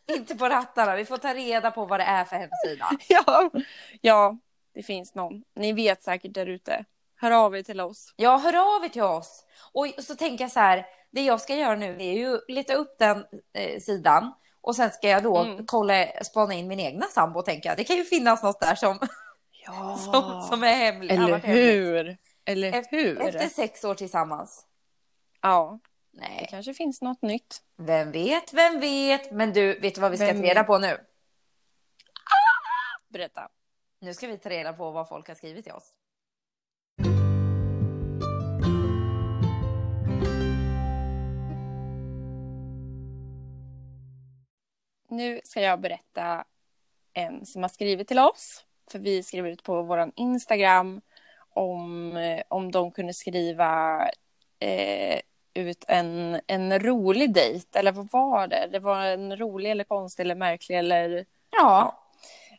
[0.18, 2.90] Inte på rattarna, vi får ta reda på vad det är för hemsida.
[3.10, 3.52] Ja.
[4.02, 4.38] ja,
[4.74, 5.44] det finns någon.
[5.56, 6.86] Ni vet säkert där ute.
[7.22, 8.14] Hör av er till oss.
[8.16, 9.46] Ja, hör av er till oss.
[9.74, 12.74] Och så tänker jag så här, det jag ska göra nu det är ju leta
[12.74, 13.26] upp den
[13.58, 15.66] eh, sidan och sen ska jag då Mm.
[15.66, 17.78] kolla, spana in min egna sambo tänker jag.
[17.78, 19.00] Det kan ju finnas något där som,
[19.66, 19.98] Ja.
[20.12, 21.12] som, som är hemligt.
[21.12, 21.46] Eller hemligt.
[21.46, 22.18] hur?
[22.46, 23.22] Eller Efter, hur?
[23.22, 24.66] efter sex år tillsammans.
[25.46, 25.80] Ja,
[26.12, 27.64] det Nej, kanske finns något nytt.
[27.78, 29.32] vem vet, vem vet.
[29.32, 30.98] Men du, vet du vad vi ska Vem ta reda på nu?
[33.08, 33.50] Berätta.
[34.00, 35.94] Nu ska vi ta reda på vad folk har skrivit till oss.
[45.10, 46.46] Nu ska jag berätta
[47.14, 48.66] en som har skrivit till oss.
[48.92, 51.02] För vi skrev ut på vår Instagram
[51.50, 54.02] om, eh, om de kunde skriva
[54.60, 55.20] eh,
[55.54, 57.80] ut en, en rolig dejt.
[57.80, 58.70] Eller vad var det?
[58.72, 61.26] Det var en rolig eller konstig eller märklig eller...
[61.50, 62.00] Ja,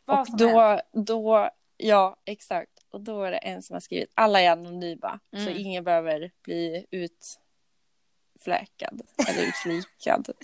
[0.05, 2.71] vad och då, då, ja exakt.
[2.89, 5.19] Och då är det en som har skrivit, alla är anonyma.
[5.31, 5.53] Så Mm.
[5.57, 10.29] ingen behöver bli utfläkad eller utflikad.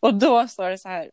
[0.00, 1.10] Och då står det så här.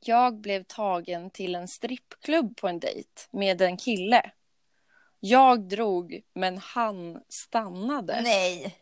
[0.00, 4.30] Jag blev tagen till en strippklubb på en dejt med en kille.
[5.20, 8.20] Jag drog, men han stannade.
[8.22, 8.78] Nej.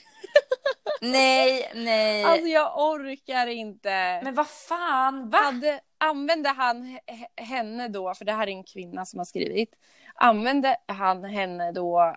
[1.00, 2.24] nej, nej.
[2.24, 4.20] Alltså jag orkar inte.
[4.24, 5.38] Men vad fan, va?
[5.38, 6.98] Hade, använde han
[7.36, 9.74] henne då, för det här är en kvinna som har skrivit.
[10.14, 12.16] Använde han henne då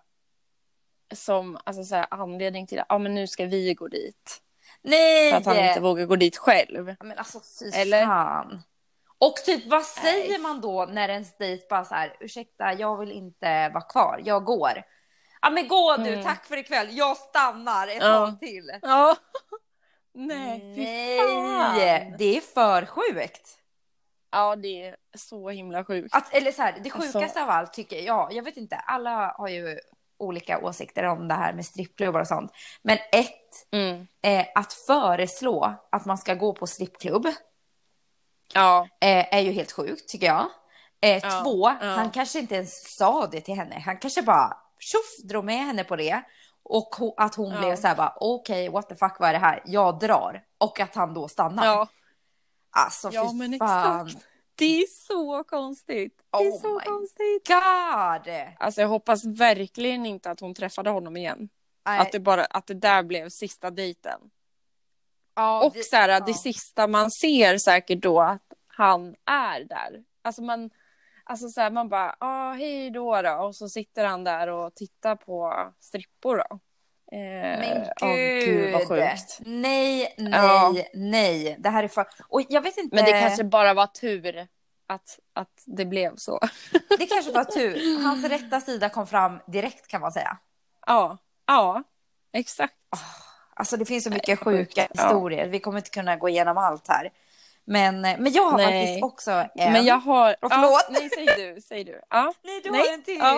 [1.16, 4.42] som alltså så här, anledning till att ah, men nu ska vi gå dit?
[4.82, 5.32] Nej!
[5.32, 6.96] För att han inte vågar gå dit själv.
[7.00, 8.06] Men alltså fy Eller?
[8.06, 8.64] fan.
[9.28, 10.40] Och typ vad säger Nej.
[10.40, 14.44] man då när ens dejt bara så här, ursäkta jag vill inte vara kvar, jag
[14.46, 14.84] går.
[15.42, 16.24] Ja men gå du, Mm.
[16.24, 18.14] tack för ikväll, jag stannar ett Ja.
[18.26, 18.72] tag till.
[18.82, 19.16] Ja.
[20.14, 20.86] Nej, fy
[21.20, 21.76] fan.
[21.78, 23.58] Nej, det är för sjukt.
[24.32, 26.16] Ja, det är så himla sjukt.
[26.16, 29.36] Att, eller så här, det Alltså- sjukaste av allt tycker jag, jag vet inte, alla
[29.38, 29.80] har ju
[30.20, 32.52] olika åsikter om det här med strippklubbar och sånt.
[32.82, 34.08] Men ett, Mm.
[34.24, 37.28] eh, att föreslå att man ska gå på strippklubb
[38.54, 40.46] Ja, eh, är ju helt sjukt tycker jag.
[41.02, 43.80] Eh, Ja, två, han kanske inte ens sa det till henne.
[43.86, 46.22] Han kanske bara tjoff drog med henne på det.
[46.64, 49.62] Och att hon blev så här bara okej what the fuck vad är det här?
[49.66, 50.44] Jag drar.
[50.58, 51.66] Och att han då stannar.
[51.66, 51.88] ja.
[52.76, 54.08] Alltså Ja, fy men fan.
[54.08, 54.26] exakt.
[54.56, 56.22] Det är så konstigt.
[56.32, 57.48] Det är Oh så my konstigt.
[57.48, 58.34] God!
[58.60, 61.50] Alltså jag hoppas verkligen inte att hon träffade honom igen.
[61.86, 62.00] Nej.
[62.00, 64.20] Att det, bara, att det där blev sista dejten.
[65.36, 66.20] Ja, Och det- så här, ja.
[66.20, 70.04] det sista man ser säkert då att han är där.
[70.22, 70.70] Alltså man,
[71.24, 73.32] alltså så här, man bara, ah, hej då då.
[73.34, 76.60] Och så sitter han där och tittar på strippor då.
[77.18, 77.20] Eh,
[77.60, 79.40] Men åh, gud, vad sjukt.
[79.40, 80.74] nej, nej, Ja.
[80.94, 81.56] nej.
[81.60, 82.06] Det här är för...
[82.30, 82.96] Och jag vet inte.
[82.96, 84.48] Men det kanske bara var tur
[84.88, 86.40] att, att det blev så.
[87.00, 88.04] det kanske var tur.
[88.04, 90.38] Hans rätta sida kom fram direkt kan man säga.
[90.88, 91.18] ja,
[91.48, 91.84] ja,
[92.34, 92.76] exakt.
[93.56, 95.04] Alltså det finns så mycket sjuka Ja.
[95.04, 95.48] historier.
[95.48, 97.12] Vi kommer inte kunna gå igenom allt här.
[97.66, 98.66] Men, men jag har Nej.
[98.86, 99.74] faktiskt också en.
[99.74, 100.36] Men jag har...
[100.42, 100.72] Och förlåt.
[100.72, 102.02] Ja, nej, säg du, säg du.
[102.10, 102.34] Ja.
[102.44, 102.80] Nej, du Nej.
[102.82, 103.18] har en till.
[103.18, 103.34] Ja.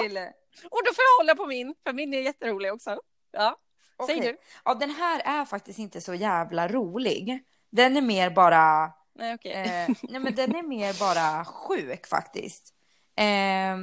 [0.71, 2.99] Och då får jag hålla på min, för min är jätterolig också.
[3.31, 3.57] Ja,
[4.05, 4.31] säg Okej.
[4.31, 4.37] du.
[4.65, 7.43] Ja, den här är faktiskt inte så jävla rolig.
[7.69, 8.91] Den är mer bara...
[9.15, 9.51] Nej, okej.
[9.51, 12.73] Eh, nej, men den är mer bara sjuk faktiskt.
[13.17, 13.77] Eh,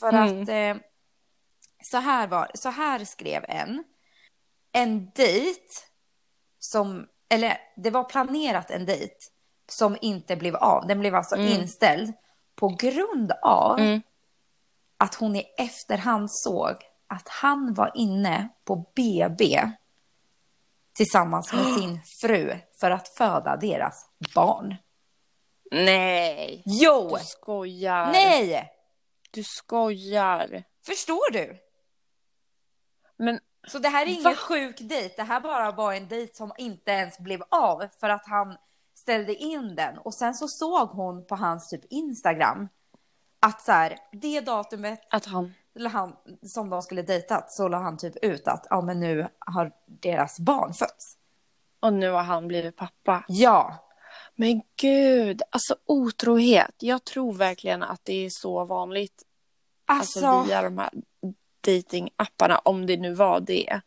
[0.00, 0.42] för Mm.
[0.42, 0.82] att eh,
[1.82, 3.84] så, här var, så här skrev en.
[4.76, 5.66] En dejt
[6.58, 9.14] som, eller det var planerat en dejt
[9.68, 10.86] som inte blev av.
[10.86, 11.48] Den blev alltså Mm.
[11.52, 12.12] inställd
[12.54, 14.02] på grund av Mm.
[14.98, 16.74] att hon i efterhand såg
[17.06, 19.70] att han var inne på BB
[20.94, 24.74] tillsammans med sin fru för att föda deras barn.
[25.70, 27.16] Nej, Jo!
[27.18, 28.12] du skojar.
[28.12, 28.72] Nej!
[29.30, 30.64] Du skojar.
[30.86, 31.58] Förstår du?
[33.16, 34.34] Men Så det här är ingen Va?
[34.34, 35.14] sjuk dejt.
[35.16, 38.56] Det här bara var en dejt som inte ens blev av för att han
[38.94, 39.98] ställde in den.
[39.98, 42.68] Och sen så såg hon på hans typ Instagram
[43.40, 45.54] att så här, det datumet att han...
[45.92, 49.72] han, som de skulle dejtat så la han typ ut att ja men nu har
[49.86, 51.16] deras barn fötts.
[51.80, 53.24] Och nu har han blivit pappa.
[53.28, 53.86] Ja,
[54.34, 56.74] Men gud, alltså otrohet.
[56.78, 59.22] Jag tror verkligen att det är så vanligt.
[59.86, 60.90] Alltså, alltså, via de här
[61.66, 63.80] datingapparna, om det nu var det.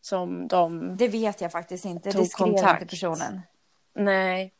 [0.00, 0.96] Som de...
[0.96, 2.10] det vet jag faktiskt inte.
[2.10, 2.82] Det skrev kontakt.
[2.82, 3.40] inte personen.
[3.94, 4.52] Nej.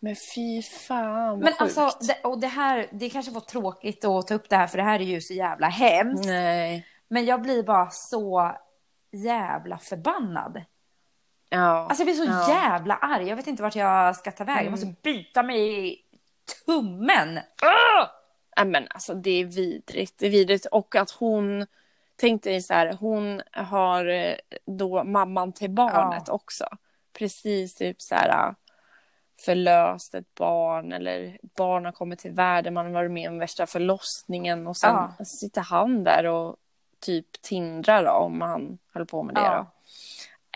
[0.00, 1.60] Men fy fan vad Men sjukt.
[1.60, 4.78] alltså, det, och det här, det kanske var tråkigt att ta upp det här för
[4.78, 6.26] det här är ju så jävla hemskt.
[6.26, 6.86] Nej.
[7.08, 8.52] Men jag blir bara så
[9.12, 10.64] jävla förbannad.
[11.48, 11.86] Ja.
[11.88, 12.48] Alltså jag blir så ja.
[12.48, 13.28] jävla arg.
[13.28, 14.64] Jag vet inte vart jag ska ta vägen.
[14.64, 15.98] Jag måste byta mig i
[16.66, 17.40] tummen.
[18.56, 20.18] Nej, men alltså det är vidrigt.
[20.18, 20.66] Det är vidrigt.
[20.66, 21.66] Och att hon,
[22.16, 24.34] tänk dig så här, hon har eh,
[24.66, 26.64] då mamman till barnet också.
[27.18, 28.54] Precis typ så här äh,
[29.44, 33.38] förlöst ett barn eller ett barn har kommit till världen, man har varit med om
[33.38, 35.24] värsta förlossningen och sen Ja.
[35.24, 36.56] sitter han där och
[37.00, 39.54] typ tindrar då, om han höll på med det Ja.
[39.56, 39.66] då.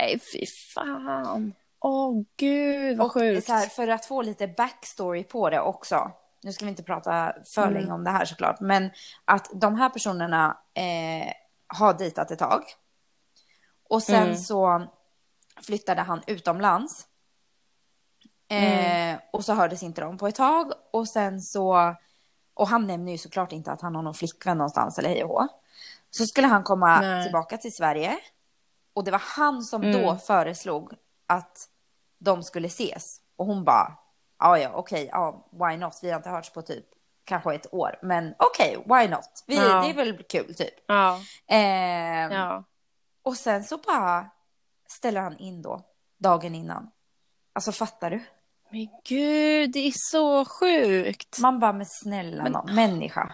[0.01, 1.53] Nej fy fan.
[1.81, 3.47] Åh gud vad Och sjukt.
[3.47, 6.11] så här, för att få lite backstory på det också.
[6.42, 7.75] Nu ska vi inte prata för Mm.
[7.75, 8.61] länge om det här såklart.
[8.61, 8.90] Men
[9.25, 11.33] att de här personerna eh,
[11.67, 12.63] har dejtat ett tag.
[13.89, 14.37] Och sen Mm.
[14.37, 14.87] så
[15.63, 17.07] flyttade han utomlands.
[18.49, 19.21] Eh, Mm.
[19.33, 20.73] Och så hördes inte de på ett tag.
[20.93, 21.95] Och sen så...
[22.55, 25.29] Och han nämner ju såklart inte att han har någon flickvän någonstans eller hej och
[25.31, 25.49] hå.
[26.11, 27.23] Så skulle han komma Nej.
[27.23, 28.19] tillbaka till Sverige.
[28.95, 30.19] Och det var han som då Mm.
[30.19, 30.93] föreslog
[31.27, 31.69] att
[32.19, 33.21] de skulle ses.
[33.37, 33.97] Och hon bara,
[34.39, 35.99] ja ja okej, ja why not?
[36.03, 36.87] Vi har inte hörts på typ
[37.27, 37.99] kanske ett år.
[38.03, 39.45] Men okej, why not?
[39.47, 39.83] Vi, Ja.
[39.83, 40.75] Det är väl kul typ.
[40.87, 42.65] Ja, Ehm, ja.
[43.23, 44.31] Och sen så bara
[44.89, 45.81] ställer han in då,
[46.19, 46.91] dagen innan.
[47.53, 48.23] Alltså fattar du?
[48.71, 51.39] Men gud, det är så sjukt.
[51.39, 53.33] Man bara, men snälla Men- nån, människa.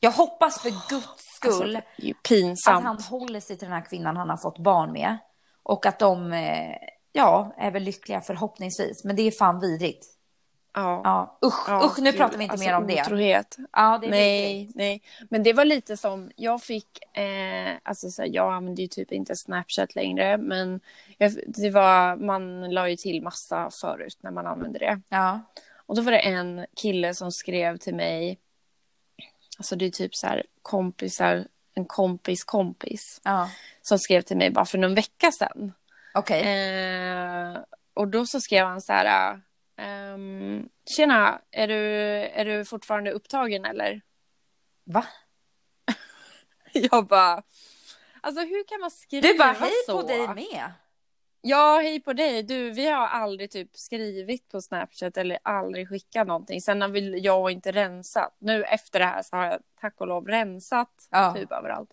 [0.00, 1.64] Jag hoppas för guds skull Alltså,
[1.96, 2.84] det är ju att pinsamt.
[2.84, 5.18] han håller sig till den här kvinnan han har fått barn med.
[5.62, 6.76] Och att de, eh,
[7.12, 9.04] ja, är väl lyckliga förhoppningsvis.
[9.04, 10.06] Men det är fan vidrigt.
[10.72, 11.00] Ja.
[11.04, 13.00] Ja, usch, Ja, usch, nu gud, pratar vi inte alltså, mer om det.
[13.00, 13.56] Otrohet.
[13.72, 15.02] Ja, det är Nej, nej.
[15.30, 19.12] Men det var lite som, jag fick, eh, alltså så här, jag använder ju typ
[19.12, 20.80] inte Snapchat längre, men
[21.18, 25.00] jag, det var, man la ju till massa förut när man använde det.
[25.08, 25.40] Ja,
[25.86, 28.38] Och då var det en kille som skrev till mig,
[29.58, 33.48] alltså det är typ så här kompisar, en kompis kompis, ja,
[33.82, 35.72] som skrev till mig bara för någon vecka sedan.
[36.14, 36.40] okej.
[36.42, 37.58] Eh,
[37.94, 39.40] och då så skrev han så här.
[39.80, 41.76] Ehm, Tjena, är du,
[42.24, 44.00] är du fortfarande upptagen eller?
[44.84, 45.06] Va?
[46.72, 47.42] Jag bara.
[48.20, 50.00] Alltså hur kan man skriva Du bara, hej så?
[50.02, 50.72] på dig med.
[51.42, 52.42] Ja, hej på dig.
[52.42, 56.60] Du, vi har aldrig typ skrivit på Snapchat eller aldrig skickat någonting.
[56.60, 58.36] Sen har väl jag inte rensat.
[58.38, 61.34] Nu efter det här så har jag tack och lov rensat Ja.
[61.36, 61.90] typ överallt.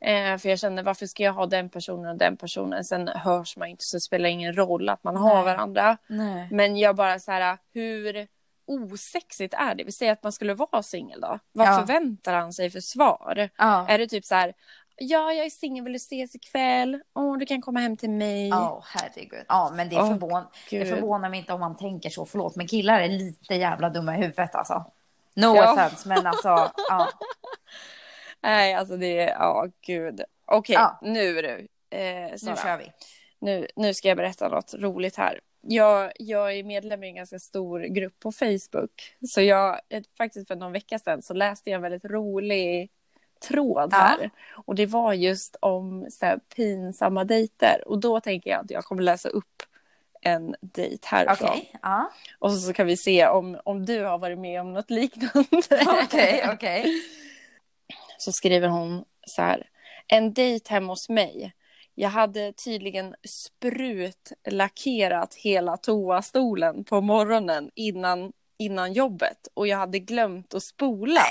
[0.00, 2.84] Eh, för jag kände varför ska jag ha den personen och den personen?
[2.84, 5.44] Sen hörs man inte så det spelar ingen roll att man har Nej.
[5.44, 5.96] varandra.
[6.06, 6.48] Nej.
[6.50, 8.26] Men jag bara så här, hur
[8.66, 9.84] osexigt är det?
[9.84, 11.38] Vi säger att man skulle vara singel då.
[11.52, 11.78] Vad Ja.
[11.78, 13.48] förväntar han sig för svar?
[13.58, 13.88] Ja.
[13.88, 14.52] Är det typ så här,
[14.96, 17.00] ja, jag är singel, vill du ses ikväll?
[17.14, 18.48] Åh, du kan komma hem till mig.
[18.48, 19.44] Ja, herregud.
[19.48, 20.42] Ja, men det, Åh, förvån...
[20.70, 20.88] det Gud.
[20.88, 22.24] förvånar mig inte om man tänker så.
[22.26, 24.84] Förlåt, men killar är lite jävla dumma i huvudet alltså.
[25.34, 25.72] No Ja.
[25.72, 26.70] offense, men alltså.
[26.88, 27.08] Ja.
[28.42, 30.20] Nej, alltså det är, ja gud.
[30.46, 30.98] Okej, Ja.
[31.02, 31.68] nu du.
[31.96, 32.92] Eh, Nu kör vi.
[33.38, 35.40] Nu, nu ska jag berätta något roligt här.
[35.60, 39.16] Jag, jag är medlem i en ganska stor grupp på Facebook.
[39.28, 42.90] Så jag, eh, faktiskt för någon vecka sedan så läste jag en väldigt rolig
[43.48, 43.96] tråd Ja.
[43.98, 44.30] här.
[44.66, 47.82] Och det var just om så här, pinsamma dejter.
[47.86, 49.62] Och då tänker jag att jag kommer läsa upp
[50.20, 51.48] en dejt härifrån.
[51.50, 51.72] Okej.
[51.82, 52.10] Ja.
[52.38, 55.46] Och så kan vi se om, om du har varit med om något liknande.
[56.04, 56.84] Okej, okej.
[58.18, 59.66] så skriver hon så här.
[60.06, 61.52] En dejt hemma hos mig.
[61.94, 70.54] Jag hade tydligen sprutlackerat hela toastolen på morgonen innan, innan jobbet och jag hade glömt
[70.54, 71.22] att spola.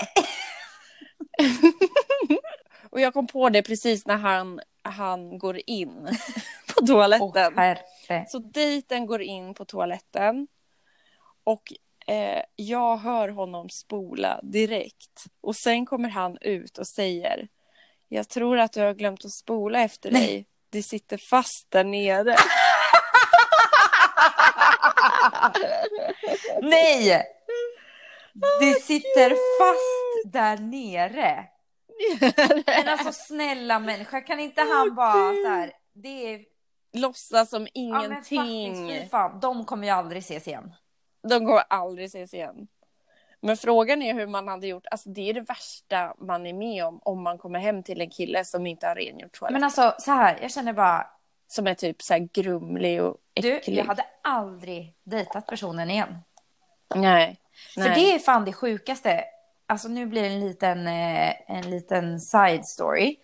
[2.89, 6.17] och jag kom på det precis när han, han går in
[6.76, 7.58] på toaletten.
[7.58, 8.26] herre.
[8.28, 10.47] Så dejten går in på toaletten
[11.43, 11.73] och
[12.08, 15.26] eh, jag hör honom spola direkt.
[15.41, 17.48] Och sen kommer han ut och säger
[18.08, 20.48] Jag tror att du har glömt att spola efter dig.
[20.70, 22.36] Det sitter fast där nere.
[26.62, 27.26] Nej!
[28.60, 31.46] Det sitter fast där nere.
[32.65, 35.72] Men alltså snälla människa, kan inte han bara så här.
[35.93, 36.41] Det är...
[36.93, 38.88] Låtsas som Ja, men ingenting.
[38.88, 40.74] faktiskt, fan, de kommer ju aldrig ses igen.
[41.28, 42.68] De kommer aldrig ses igen.
[43.40, 44.86] Men frågan är hur man hade gjort.
[44.92, 47.00] Alltså det är det värsta man är med om.
[47.04, 49.54] Om man kommer hem till en kille som inte har rengjort toaletten.
[49.54, 51.08] Men alltså så här, jag känner bara,
[51.50, 53.78] Som är typ så här grumlig och du, äcklig.
[53.78, 56.18] jag hade aldrig dejtat personen igen.
[56.96, 57.38] Nej.
[57.74, 57.92] För Nej.
[57.96, 59.24] det är fan det sjukaste.
[59.68, 63.16] Alltså nu blir det en liten, eh, en liten side story.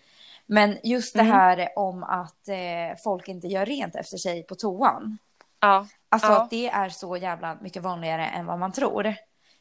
[0.45, 1.31] Men just det Mm.
[1.33, 5.17] här om att eh, folk inte gör rent efter sig på toan.
[5.59, 5.87] Ja.
[6.13, 6.41] Alltså Ja.
[6.43, 9.15] att det är så jävla mycket vanligare än vad man tror.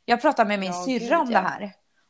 [0.05, 1.41] Jag pratade med min Ja, syrra om ja.
[1.41, 1.61] det här.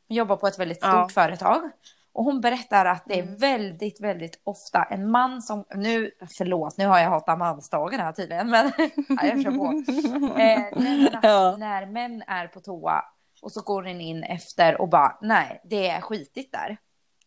[0.09, 1.09] Hon jobbar på ett väldigt stort Ja.
[1.09, 1.71] företag.
[2.15, 3.37] Och hon berättar att det är Mm.
[3.37, 8.51] väldigt, väldigt ofta en man som, nu, förlåt, nu har jag hatat mansdagen här tydligen,
[8.51, 8.73] men
[9.09, 10.39] ja, jag kör på.
[10.41, 11.57] Eh, Ja.
[11.59, 13.03] När män är på toa
[13.43, 16.77] och så går den in efter och bara, nej, det är skitigt där.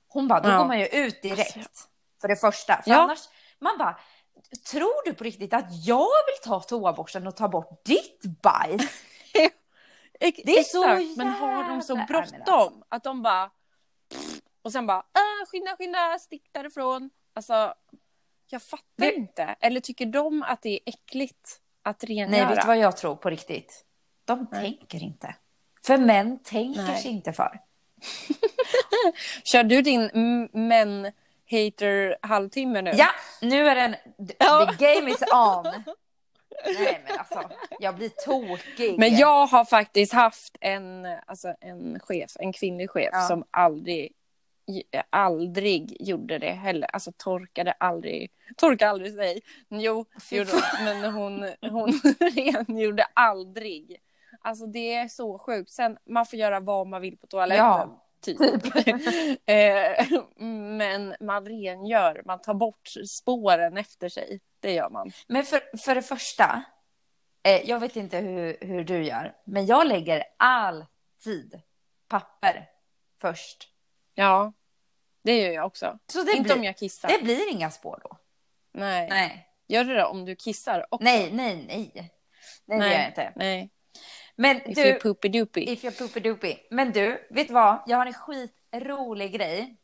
[0.08, 1.70] Hon bara, då går man ju ut direkt.
[2.22, 2.82] För det första.
[2.82, 3.20] För annars,
[3.62, 4.00] man bara,
[4.72, 9.04] tror du på riktigt att jag vill ta toaborsten och ta bort ditt bajs?
[10.20, 12.84] Det är så Men har de så bråttom alltså.
[12.90, 13.52] att de bara...
[14.62, 17.10] Och sen bara, ah, skynda, skynda, stick därifrån.
[17.34, 17.74] Alltså,
[18.50, 19.56] jag fattar Det- inte.
[19.60, 22.30] Eller tycker de att det är äckligt att rengöra?
[22.30, 23.86] Nej, vet du vad jag tror på riktigt?
[24.26, 24.62] De Nej.
[24.62, 25.36] tänker inte.
[25.86, 27.02] För män tänker Nej.
[27.02, 27.60] sig inte för.
[29.44, 30.10] Kör du din
[30.54, 31.12] män
[31.46, 32.92] hater halvtimme nu?
[32.94, 33.08] Ja,
[33.42, 33.92] nu är den,
[34.28, 34.72] the, Ja.
[34.80, 35.66] game is on.
[36.66, 39.00] Nej men alltså, jag blir tokig.
[39.00, 43.22] Men jag har faktiskt haft en, alltså en chef, en kvinnlig chef Ja.
[43.28, 44.12] som aldrig,
[45.10, 46.88] aldrig gjorde det heller.
[46.94, 49.42] Alltså torkade aldrig, torkade aldrig sig.
[49.70, 50.52] Jo, gjorde,
[50.84, 53.98] men hon, hon rengjorde aldrig.
[54.42, 55.72] Alltså det är så sjukt.
[55.72, 57.66] Sen man får göra vad man vill på toaletten.
[57.66, 58.38] Ja, Typ.
[59.48, 60.08] Eh,
[60.38, 64.40] men man rengör, man tar bort spåren efter sig.
[64.60, 65.12] Det gör man.
[65.28, 66.64] Men för, för det första,
[67.44, 71.62] eh, jag vet inte hur, hur du gör, men jag lägger alltid
[72.08, 72.70] papper
[73.22, 73.70] först.
[74.14, 74.54] Ja,
[75.24, 76.00] det gör jag också.
[76.08, 77.10] Så det, Inte blir, om jag kissar.
[77.10, 78.18] det blir inga spår då.
[78.74, 79.08] Nej.
[79.10, 81.04] Nej, Gör du det om du kissar också?
[81.04, 82.12] nej, nej, nej.
[82.66, 83.34] Nej, det gör jag inte.
[83.36, 83.70] Nej.
[84.38, 85.62] Men If du, you're poopy doopy.
[85.70, 86.58] if you're poopy doopy.
[86.72, 87.80] Men du, vet du vad?
[87.88, 89.76] Jag har en skitrolig grej.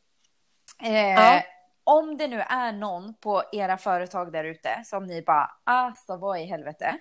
[0.82, 1.42] Eh, Ja.
[1.84, 6.40] Om det nu är någon på era företag där ute som ni bara, alltså vad
[6.40, 6.98] i helvete.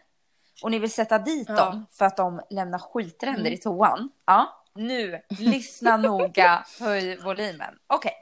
[0.63, 1.55] Och ni vill sätta dit Ja.
[1.55, 3.53] dem för att de lämnar skitränder Mm.
[3.53, 4.09] i toan.
[4.25, 7.75] Ja, nu, lyssna noga, höj volymen.
[7.87, 8.13] Okej,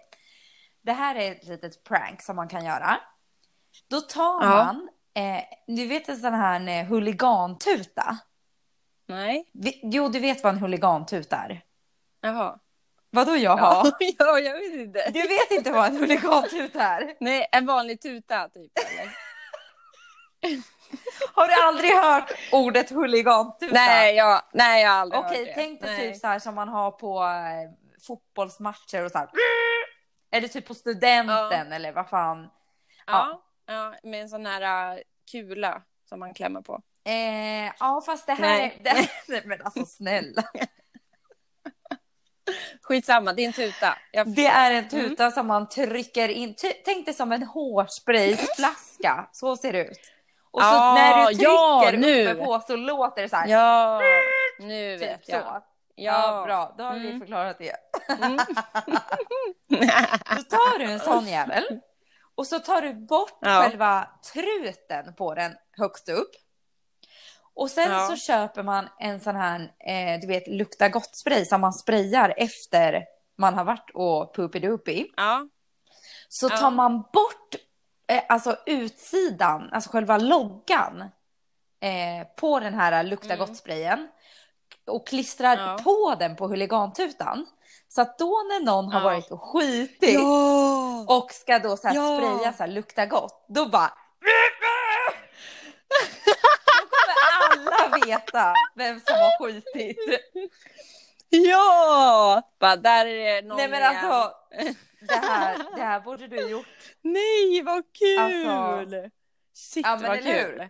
[0.81, 2.97] det här är ett litet prank som man kan göra.
[3.89, 4.49] Då tar Ja.
[4.49, 8.17] man, eh, du vet en sån här eh, huligantuta?
[9.09, 9.49] Nej.
[9.53, 11.61] Vi- Jo, du vet vad en huligantuta är?
[12.21, 12.59] Jaha.
[13.11, 13.83] Vadå jaha?
[13.85, 13.91] Ja.
[14.19, 15.09] ja, jag vet inte.
[15.09, 17.15] Du vet inte vad en huligantuta är?
[17.19, 18.71] Nej, en vanlig tuta typ.
[18.77, 19.17] Eller?
[21.33, 23.73] Har du aldrig hört ordet huligantuta?
[23.73, 25.53] nej, jag, nej, jag har aldrig Okej, hört det.
[25.53, 27.71] tänk dig typ så här som man har på eh,
[28.07, 29.29] fotbollsmatcher och så här.
[30.31, 32.49] Eller typ på studenten eller vad fan.
[33.05, 35.01] Ja, ja, med en sån här uh,
[35.31, 36.81] kula som man klämmer på.
[37.05, 38.81] Eh, ja, fast det här Nej.
[38.85, 39.09] är...
[39.27, 40.43] Det, men alltså snälla.
[42.81, 43.97] skitsamma, det är en tuta.
[44.11, 46.55] Jag Det är en tuta som man trycker in.
[46.85, 49.29] Tänk dig som en hårsprayflaska.
[49.31, 49.99] Så ser det ut.
[50.51, 52.31] Och så Ah, när du trycker ja, nu.
[52.31, 53.47] uppe på så låter det så här.
[53.47, 54.01] Ja,
[54.59, 55.31] nu typ vet så.
[55.31, 55.63] jag.
[55.95, 56.75] Ja, bra.
[56.77, 57.19] Då har vi Mm.
[57.19, 57.75] förklarat det.
[58.09, 58.37] Mm.
[60.37, 61.79] Då tar du en sån jävel
[62.35, 63.61] och så tar du bort Ja.
[63.63, 66.31] själva truten på den högst upp.
[67.59, 68.07] Och sen Ja.
[68.07, 73.03] så köper man en sån här, eh, du vet, lukta gott-spray som man sprayar efter
[73.37, 75.47] man har varit och poopy ja.
[76.29, 76.57] Så Ja.
[76.57, 77.55] tar man bort
[78.07, 81.01] eh, alltså utsidan, alltså själva loggan
[81.81, 83.39] eh, på den här lukta Mm.
[83.39, 84.07] gott-sprayen
[84.87, 85.77] och klistrar Ja.
[85.83, 87.45] på den på huligantutan.
[87.87, 90.19] Så att då när någon har varit och skitit
[91.07, 93.91] och ska då så här spraya så här lukta gott, då bara
[97.78, 99.97] Då veta vem som har skitit.
[101.29, 102.41] Ja!
[102.59, 103.95] Bara, där är det någon Nej men igen.
[103.95, 104.35] alltså,
[105.01, 106.65] det här, det här borde du gjort.
[107.01, 108.19] Nej, vad kul!
[108.19, 109.09] Alltså-
[109.53, 110.57] Shit, Ja, vad eller hur?
[110.57, 110.67] kul.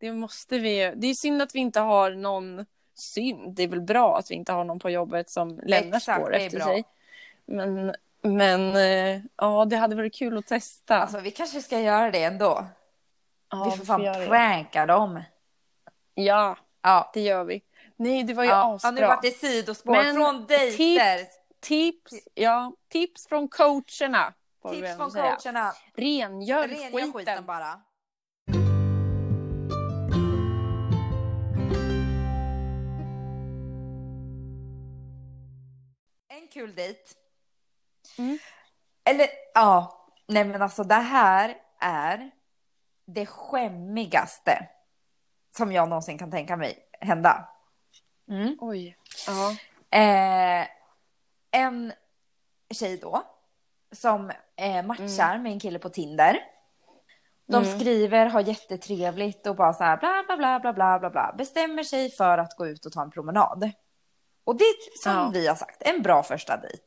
[0.00, 0.92] Det måste vi.
[0.96, 3.54] Det är synd att vi inte har någon synd.
[3.56, 6.34] Det är väl bra att vi inte har någon på jobbet som lämnar Exakt, spår
[6.34, 6.66] efter bra.
[6.66, 6.84] sig.
[7.46, 10.96] Men, men eh, ja, det hade varit kul att testa.
[11.00, 12.66] Alltså vi kanske ska göra det ändå.
[13.50, 14.26] ja, vi får fan det.
[14.26, 15.22] pranka dem.
[16.14, 17.10] Ja, Ja.
[17.14, 17.62] det gör vi.
[17.96, 18.90] Nej, det var ju Ja, ja, asbra.
[18.90, 21.26] nu vart det sidospår Men från dejter.
[21.60, 24.34] Tips, ja, tips från coacherna.
[24.70, 25.36] Tips från säga.
[25.36, 25.72] coacherna.
[25.96, 27.12] Rengör Rengör skiten.
[27.12, 27.80] skiten bara.
[36.28, 37.00] En kul dejt.
[38.18, 38.38] Mm.
[39.04, 42.30] Eller ja, nej men alltså det här är
[43.06, 44.68] det skämmigaste
[45.56, 47.48] som jag någonsin kan tänka mig hända.
[48.30, 48.56] Mm.
[48.60, 48.96] Oj.
[49.26, 49.50] Ja.
[49.98, 50.66] Eh,
[51.50, 51.92] en
[52.74, 53.22] tjej då
[53.92, 56.38] som eh, matchar med en kille på Tinder.
[57.46, 57.78] De Mm.
[57.80, 61.34] skriver, har jättetrevligt och bara så här bla bla bla bla bla bla bla.
[61.38, 63.70] Bestämmer sig för att gå ut och ta en promenad.
[64.44, 65.30] Och det är som Ja.
[65.32, 66.82] vi har sagt, en bra första dejt.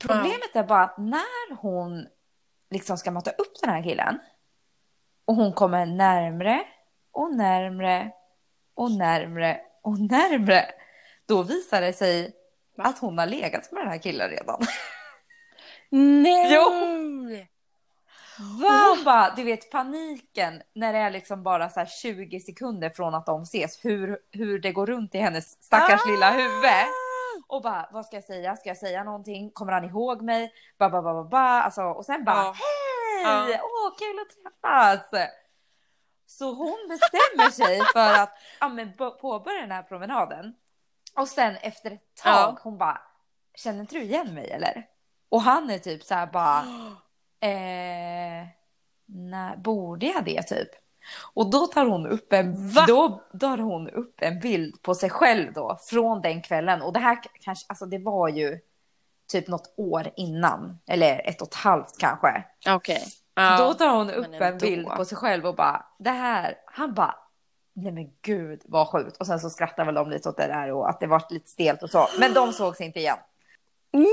[0.00, 2.06] Problemet är bara att när hon
[2.70, 4.18] liksom ska mata upp den här killen
[5.24, 6.64] och hon kommer närmre
[7.14, 8.10] och närmre
[8.74, 10.64] och närmre och närmre.
[11.28, 12.32] Då visar det sig
[12.78, 14.60] att hon har legat med den här killen redan.
[15.90, 16.54] Nej!
[16.54, 16.70] Jo.
[18.62, 18.94] Va?
[18.96, 23.14] Hon bara, du vet paniken när det är liksom bara så här 20 sekunder från
[23.14, 26.10] att de ses, hur, hur det går runt i hennes stackars Ah!
[26.10, 26.70] lilla huvud.
[27.46, 28.56] Och bara, vad ska jag säga?
[28.56, 29.50] Ska jag säga någonting?
[29.50, 30.52] Kommer han ihåg mig?
[30.78, 31.38] Ba, ba, ba, ba, ba.
[31.38, 32.54] Alltså, och sen bara, Ja.
[33.24, 33.60] hej!
[33.62, 35.30] Åh, kul att träffas!
[36.26, 40.54] Så hon bestämmer sig för att ja, men, påbörja den här promenaden.
[41.16, 42.58] Och sen efter ett tag, Ja.
[42.62, 43.00] hon bara,
[43.54, 44.86] känner inte du igen mig eller?
[45.28, 46.58] Och han är typ så här bara,
[47.40, 48.46] eh,
[49.06, 50.68] nej, borde jag det typ?
[51.34, 52.84] Och då tar hon upp en, Va?
[52.88, 56.82] då tar hon upp en bild på sig själv då från den kvällen.
[56.82, 58.60] Och det här kanske, alltså det var ju
[59.28, 62.44] typ något år innan, eller ett och ett halvt kanske.
[62.68, 63.02] Okej.
[63.34, 63.56] Ja.
[63.58, 67.14] Då tar hon upp en bild på sig själv och bara, det här, han bara,
[67.72, 69.16] nej men gud vad sjukt.
[69.16, 71.48] Och sen så skrattar väl de lite åt det där och att det var lite
[71.50, 72.08] stelt och så.
[72.18, 73.16] Men de sågs inte igen.
[73.92, 74.04] Nej,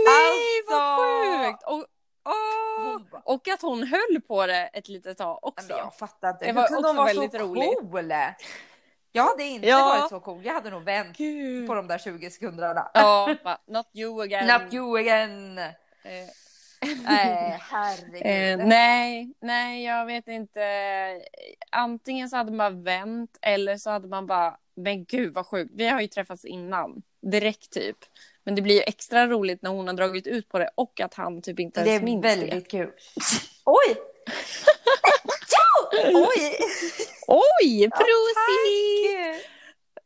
[0.67, 1.63] Alltså- vad sjukt!
[1.63, 1.85] Och,
[2.25, 5.67] åh, och att hon höll på det ett litet tag också.
[5.69, 6.45] men jag fattar inte.
[6.45, 8.13] Det Hur var kunde hon vara så cool?
[9.11, 9.85] Jag hade inte Ja.
[9.99, 10.45] varit så cool.
[10.45, 11.67] Jag hade nog vänt Gud.
[11.67, 12.91] på de där 20 sekunderna.
[12.93, 14.47] Ja, bara, not you again.
[14.63, 15.57] Not you again.
[15.57, 15.71] Eh,
[17.03, 18.61] Nej, herregud.
[18.61, 20.61] Eh, nej, nej, jag vet inte.
[21.71, 25.71] Antingen så hade man vänt eller så hade man bara, men gud vad sjukt.
[25.75, 27.01] Vi har ju träffats innan,
[27.31, 27.97] direkt typ.
[28.43, 31.13] Men det blir ju extra roligt när hon har dragit ut på det och att
[31.13, 32.91] han typ inte det ens är minns väldigt kul.
[33.65, 33.95] Oj!
[36.13, 36.57] Oj!
[36.59, 36.65] det.
[37.27, 38.35] Oj, Ja, prosit!
[38.35, 39.51] tack!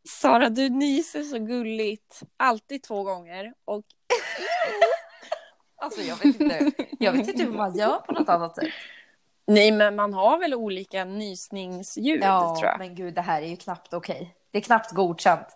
[0.10, 2.22] Sara, du nyser så gulligt.
[2.38, 3.54] Alltid två gånger.
[3.66, 3.84] Och
[5.78, 6.72] Alltså jag vet inte.
[7.00, 8.70] Jag vet inte hur man gör på något annat sätt.
[9.48, 12.80] nej, men man har väl olika nysningsljud Ja, tror jag.
[12.80, 14.36] men gud det här är ju knappt okej.
[14.52, 15.48] Det är knappt godkänt.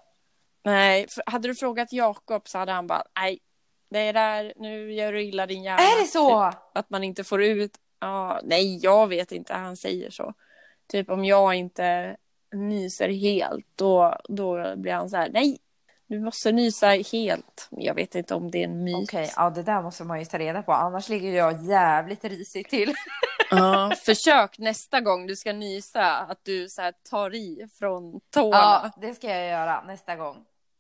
[0.63, 3.39] Nej, hade du frågat Jakob så hade han bara, nej,
[3.89, 5.81] det är där, nu gör du illa din hjärna.
[5.81, 6.51] Är det så?
[6.73, 10.33] Att man inte får ut, ja, nej, jag vet inte, han säger så.
[10.87, 12.17] Typ om jag inte
[12.53, 15.57] nyser helt, då, då blir han så här, nej,
[16.09, 17.67] du måste nysa helt.
[17.69, 18.95] Jag vet inte om det är en myt.
[19.09, 20.73] Okej, ja det där måste man ju ta reda på.
[20.73, 22.93] Annars ligger jag jävligt risigt till.
[23.51, 28.57] Ja, försök nästa gång du ska nysa att du så här tar i från tårna.
[28.57, 30.35] Ja, det ska jag göra nästa gång.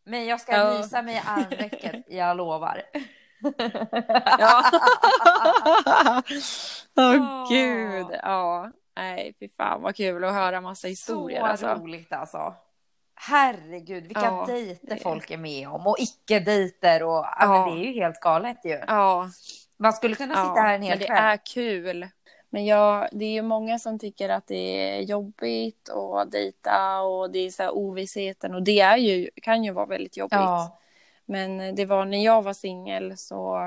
[0.05, 0.77] Men jag ska Ja.
[0.77, 2.81] nysa mig i armvecket, jag lovar.
[4.39, 4.63] Ja.
[5.85, 6.21] Åh
[7.15, 7.49] Åh.
[7.49, 8.07] gud.
[8.23, 8.71] Ja.
[8.95, 11.67] Nej, fy fan vad kul att höra massa historier Så alltså.
[11.67, 12.53] roligt alltså.
[13.21, 17.65] Herregud, vilka Ja, dejter det- folk är med om och icke-dejter och ja.
[17.65, 18.79] Men det är ju helt galet ju.
[18.87, 19.29] Ja,
[19.77, 20.61] Man skulle kunna sitta ja.
[20.61, 21.17] här en hel men det kväll.
[21.23, 22.07] är kul.
[22.49, 24.55] Men jag, det är ju många som tycker att det
[24.97, 29.63] är jobbigt att dejta och det är så här ovissheten och det är ju, kan
[29.63, 30.33] ju vara väldigt jobbigt.
[30.39, 30.79] Ja,
[31.25, 33.57] Men det var när jag var singel så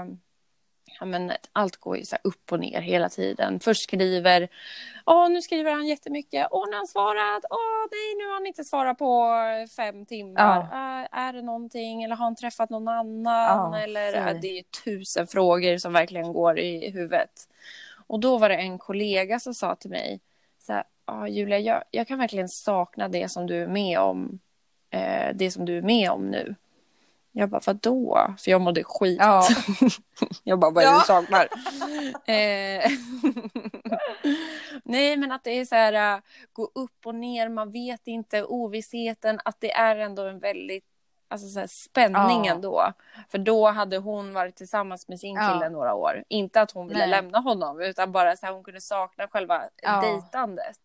[1.04, 3.60] men allt går ju så upp och ner hela tiden.
[3.60, 4.48] Först skriver,
[5.06, 8.46] åh nu skriver han jättemycket, åh nu har han svarat, åh nej nu har han
[8.46, 9.34] inte svarat på
[9.76, 10.60] fem timmar.
[10.60, 13.72] Äh, är det någonting eller har han träffat någon annan?
[13.72, 17.48] Ja, eller, äh, det är tusen frågor som verkligen går i huvudet.
[18.06, 20.20] Och då var det en kollega som sa till mig,
[20.58, 24.38] så här, ah, Julia jag, jag kan verkligen sakna det som du är med om,
[24.90, 26.54] eh, det som du är med om nu.
[27.32, 28.34] Jag bara, vadå?
[28.38, 29.18] För jag mådde skit.
[29.20, 29.48] ja.
[30.44, 30.98] Jag bara, vad är det Ja.
[30.98, 31.48] du saknar?
[32.30, 32.90] eh,
[34.84, 36.20] Nej, men att det är så här, äh,
[36.52, 40.84] gå upp och ner, man vet inte, ovissheten, att det är ändå en väldigt
[41.28, 42.52] alltså så här, spänning Ja.
[42.52, 42.92] ändå.
[43.30, 45.52] För då hade hon varit tillsammans med sin Ja.
[45.52, 46.24] kille några år.
[46.28, 47.08] Inte att hon ville Nej.
[47.08, 50.00] lämna honom, utan bara så här, hon kunde sakna själva Ja.
[50.00, 50.78] dejtandet.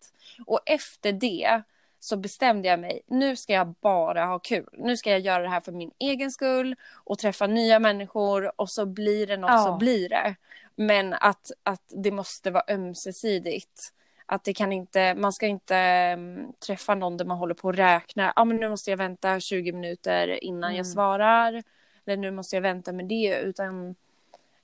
[0.45, 1.61] Och efter det
[1.99, 4.69] så bestämde jag mig, nu ska jag bara ha kul.
[4.73, 8.69] Nu ska jag göra det här för min egen skull och träffa nya människor och
[8.69, 9.63] så blir det något Ja.
[9.63, 10.35] så blir det.
[10.75, 13.93] Men att, att det måste vara ömsesidigt.
[14.25, 17.75] Att det kan inte, man ska inte mm, träffa någon där man håller på att
[17.77, 18.33] räkna.
[18.35, 20.77] Ja, men nu måste jag vänta 20 minuter innan Mm.
[20.77, 21.63] jag svarar.
[22.05, 23.35] Eller nu måste jag vänta med det.
[23.39, 23.95] Utan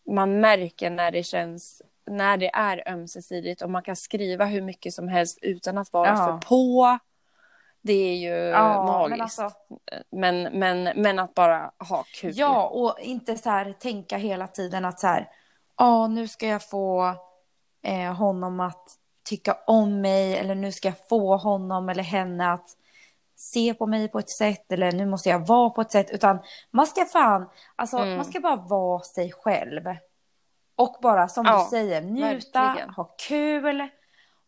[0.08, 4.94] man märker när det känns, när det är ömsesidigt och man kan skriva hur mycket
[4.94, 6.16] som helst utan att vara Ja.
[6.42, 7.00] för på.
[7.86, 9.10] Det är ju Ja, magiskt.
[9.10, 9.52] men alltså-
[10.12, 12.32] Men, men, men att bara ha kul.
[12.36, 15.30] ja, och inte så här tänka hela tiden att så här,
[15.78, 17.16] ja nu ska jag få
[17.84, 18.88] eh, honom att
[19.30, 22.68] tycka om mig eller nu ska jag få honom eller henne att
[23.36, 26.40] se på mig på ett sätt eller nu måste jag vara på ett sätt utan
[26.72, 28.16] man ska fan, alltså Mm.
[28.16, 29.84] man ska bara vara sig själv.
[30.76, 32.90] Och bara som Ja, du säger, njuta, verkligen.
[32.90, 33.88] ha kul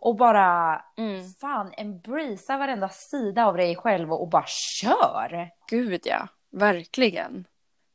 [0.05, 1.29] och bara Mm.
[1.33, 5.49] fan embracea varenda sida av dig själv och, och bara kör.
[5.69, 7.45] Gud ja, verkligen.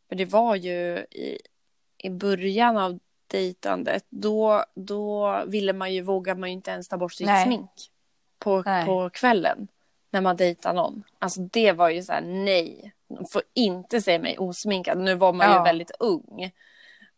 [0.08, 1.38] För det var ju i,
[1.98, 6.96] i början av dejtandet, då, då ville man ju, våga man ju inte ens ta
[6.96, 7.44] bort sitt Nej.
[7.46, 7.70] smink
[8.38, 8.86] på, Nej.
[8.86, 9.68] på kvällen
[10.10, 11.02] när man dejtar någon.
[11.18, 14.98] Alltså det var ju så här, nej, de får inte se mig osminkad.
[14.98, 15.62] Nu var man ju Ja.
[15.62, 16.50] väldigt ung.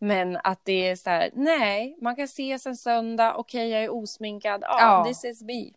[0.05, 3.93] Men att det är så här, nej, man kan ses en söndag, okej jag är
[3.95, 5.05] osminkad, ja, Ja.
[5.09, 5.71] this is me.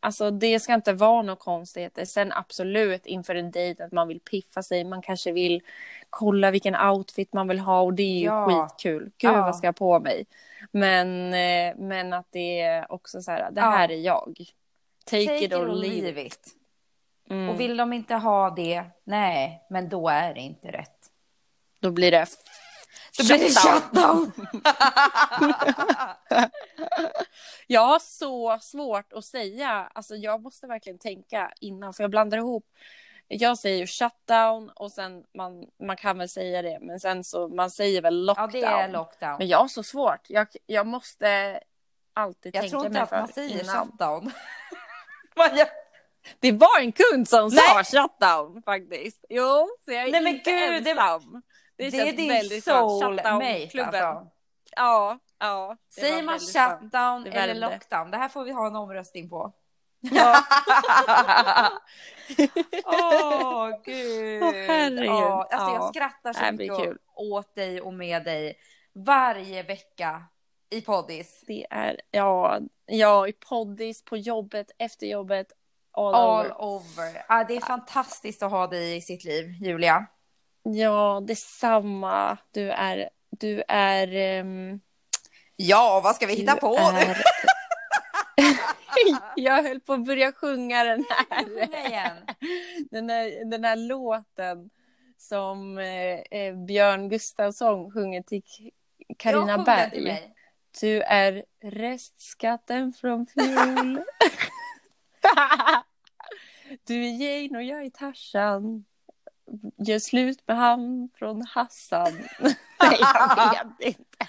[0.00, 2.04] Alltså det ska inte vara några konstigheter.
[2.04, 5.62] Sen absolut inför en dejt att man vill piffa sig, man kanske vill
[6.10, 8.46] kolla vilken outfit man vill ha och det är ju Ja.
[8.68, 9.02] skitkul.
[9.04, 9.32] Gud Ja.
[9.42, 10.26] vad ska jag på mig?
[10.72, 13.70] Men, eh, men att det är också så här, det Ja.
[13.70, 14.34] här är jag.
[15.04, 16.48] Take, Take it or leave it.
[17.30, 17.48] Mm.
[17.48, 20.96] Och vill de inte ha det, nej, men då är det inte rätt.
[21.80, 22.26] Då blir det
[23.28, 24.32] Då blir det shutdown.
[27.66, 29.90] Jag har så svårt att säga.
[29.94, 32.64] Alltså jag måste verkligen tänka innan för jag blandar ihop.
[33.28, 37.70] Jag säger shutdown och sen man, man kan väl säga det men sen så man
[37.70, 38.50] säger väl ja, lockdown.
[38.50, 39.36] det är lockdown.
[39.38, 40.20] Men jag har så svårt.
[40.28, 41.60] Jag, jag måste
[42.14, 43.86] alltid jag tänka tror inte mig att för man säger innan.
[43.90, 44.32] shutdown.
[46.40, 47.84] Det var en kund som Nej.
[47.84, 49.24] sa shutdown faktiskt.
[49.28, 51.42] Jo, så jag är Nej, men inte gud, det- ensam.
[51.80, 54.30] Det, det är din väldigt soulmate alltså.
[54.76, 55.76] Ja, ja.
[55.94, 58.10] Säger man shutdown eller lockdown?
[58.10, 59.52] Det här får vi ha en omröstning på.
[60.00, 60.36] Ja.
[62.84, 64.42] Åh, gud.
[64.42, 65.06] Åh, herregud.
[65.06, 65.74] Ja, alltså, Ja.
[65.74, 68.58] Jag skrattar så mycket åt dig och med dig
[68.92, 70.22] varje vecka
[70.70, 71.44] i poddis.
[71.46, 75.46] Det är, ja, ja, i poddis, på jobbet, efter jobbet,
[75.92, 76.62] all, All over.
[76.62, 77.24] over.
[77.28, 80.06] Ja, det är fantastiskt att ha dig i sitt liv, Julia.
[80.62, 82.38] Ja, detsamma.
[82.50, 84.14] Du är, du är...
[84.14, 84.80] ehm,
[85.56, 87.16] Ja, vad ska vi hitta du på är...
[89.36, 91.44] Jag höll på att börja sjunga den här,
[92.90, 94.70] den här, den här låten
[95.18, 98.42] som eh, eh, Björn Gustafsson sjunger till
[99.18, 100.04] till Berg.
[100.04, 100.34] mig.
[100.80, 103.94] Du är restskatten från fjol.
[106.84, 108.84] du är Jane och jag är Tarzan.
[109.78, 112.12] Gör slut med han från Hassan.
[112.82, 112.98] Nej,
[113.54, 114.28] jag vet inte.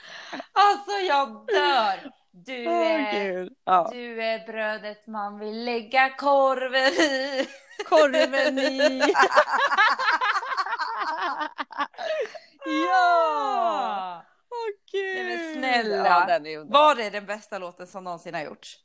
[0.53, 2.11] Alltså, jag dör.
[2.32, 3.53] Du är, Gud.
[3.65, 3.89] Ja.
[3.93, 7.47] du är brödet man vill lägga korven i.
[7.89, 9.01] Korven i.
[12.65, 14.24] Ja!
[14.51, 15.26] Åh gud!
[15.26, 16.07] Nej, men snälla.
[16.07, 16.80] Ja, den är underbar.
[16.80, 18.78] Var det den bästa låten som någonsin har gjorts?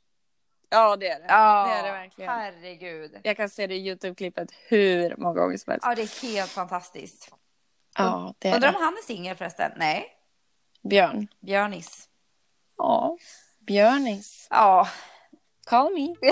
[0.69, 1.25] Ja, det är det.
[1.27, 2.31] Ja, det är det verkligen.
[2.31, 3.19] Herregud.
[3.23, 5.85] Jag kan se det i Youtube-klippet hur många gånger som helst.
[5.89, 7.31] Ja, det är helt fantastiskt.
[7.97, 8.79] Ja, det är Undrar om det.
[8.79, 9.71] han är singel förresten?
[9.75, 10.05] Nej,
[10.89, 11.27] Björn.
[11.39, 12.09] Björnis.
[12.77, 13.17] Ja.
[13.59, 14.47] Björnis.
[14.49, 14.87] Ja,
[15.65, 16.15] Call me.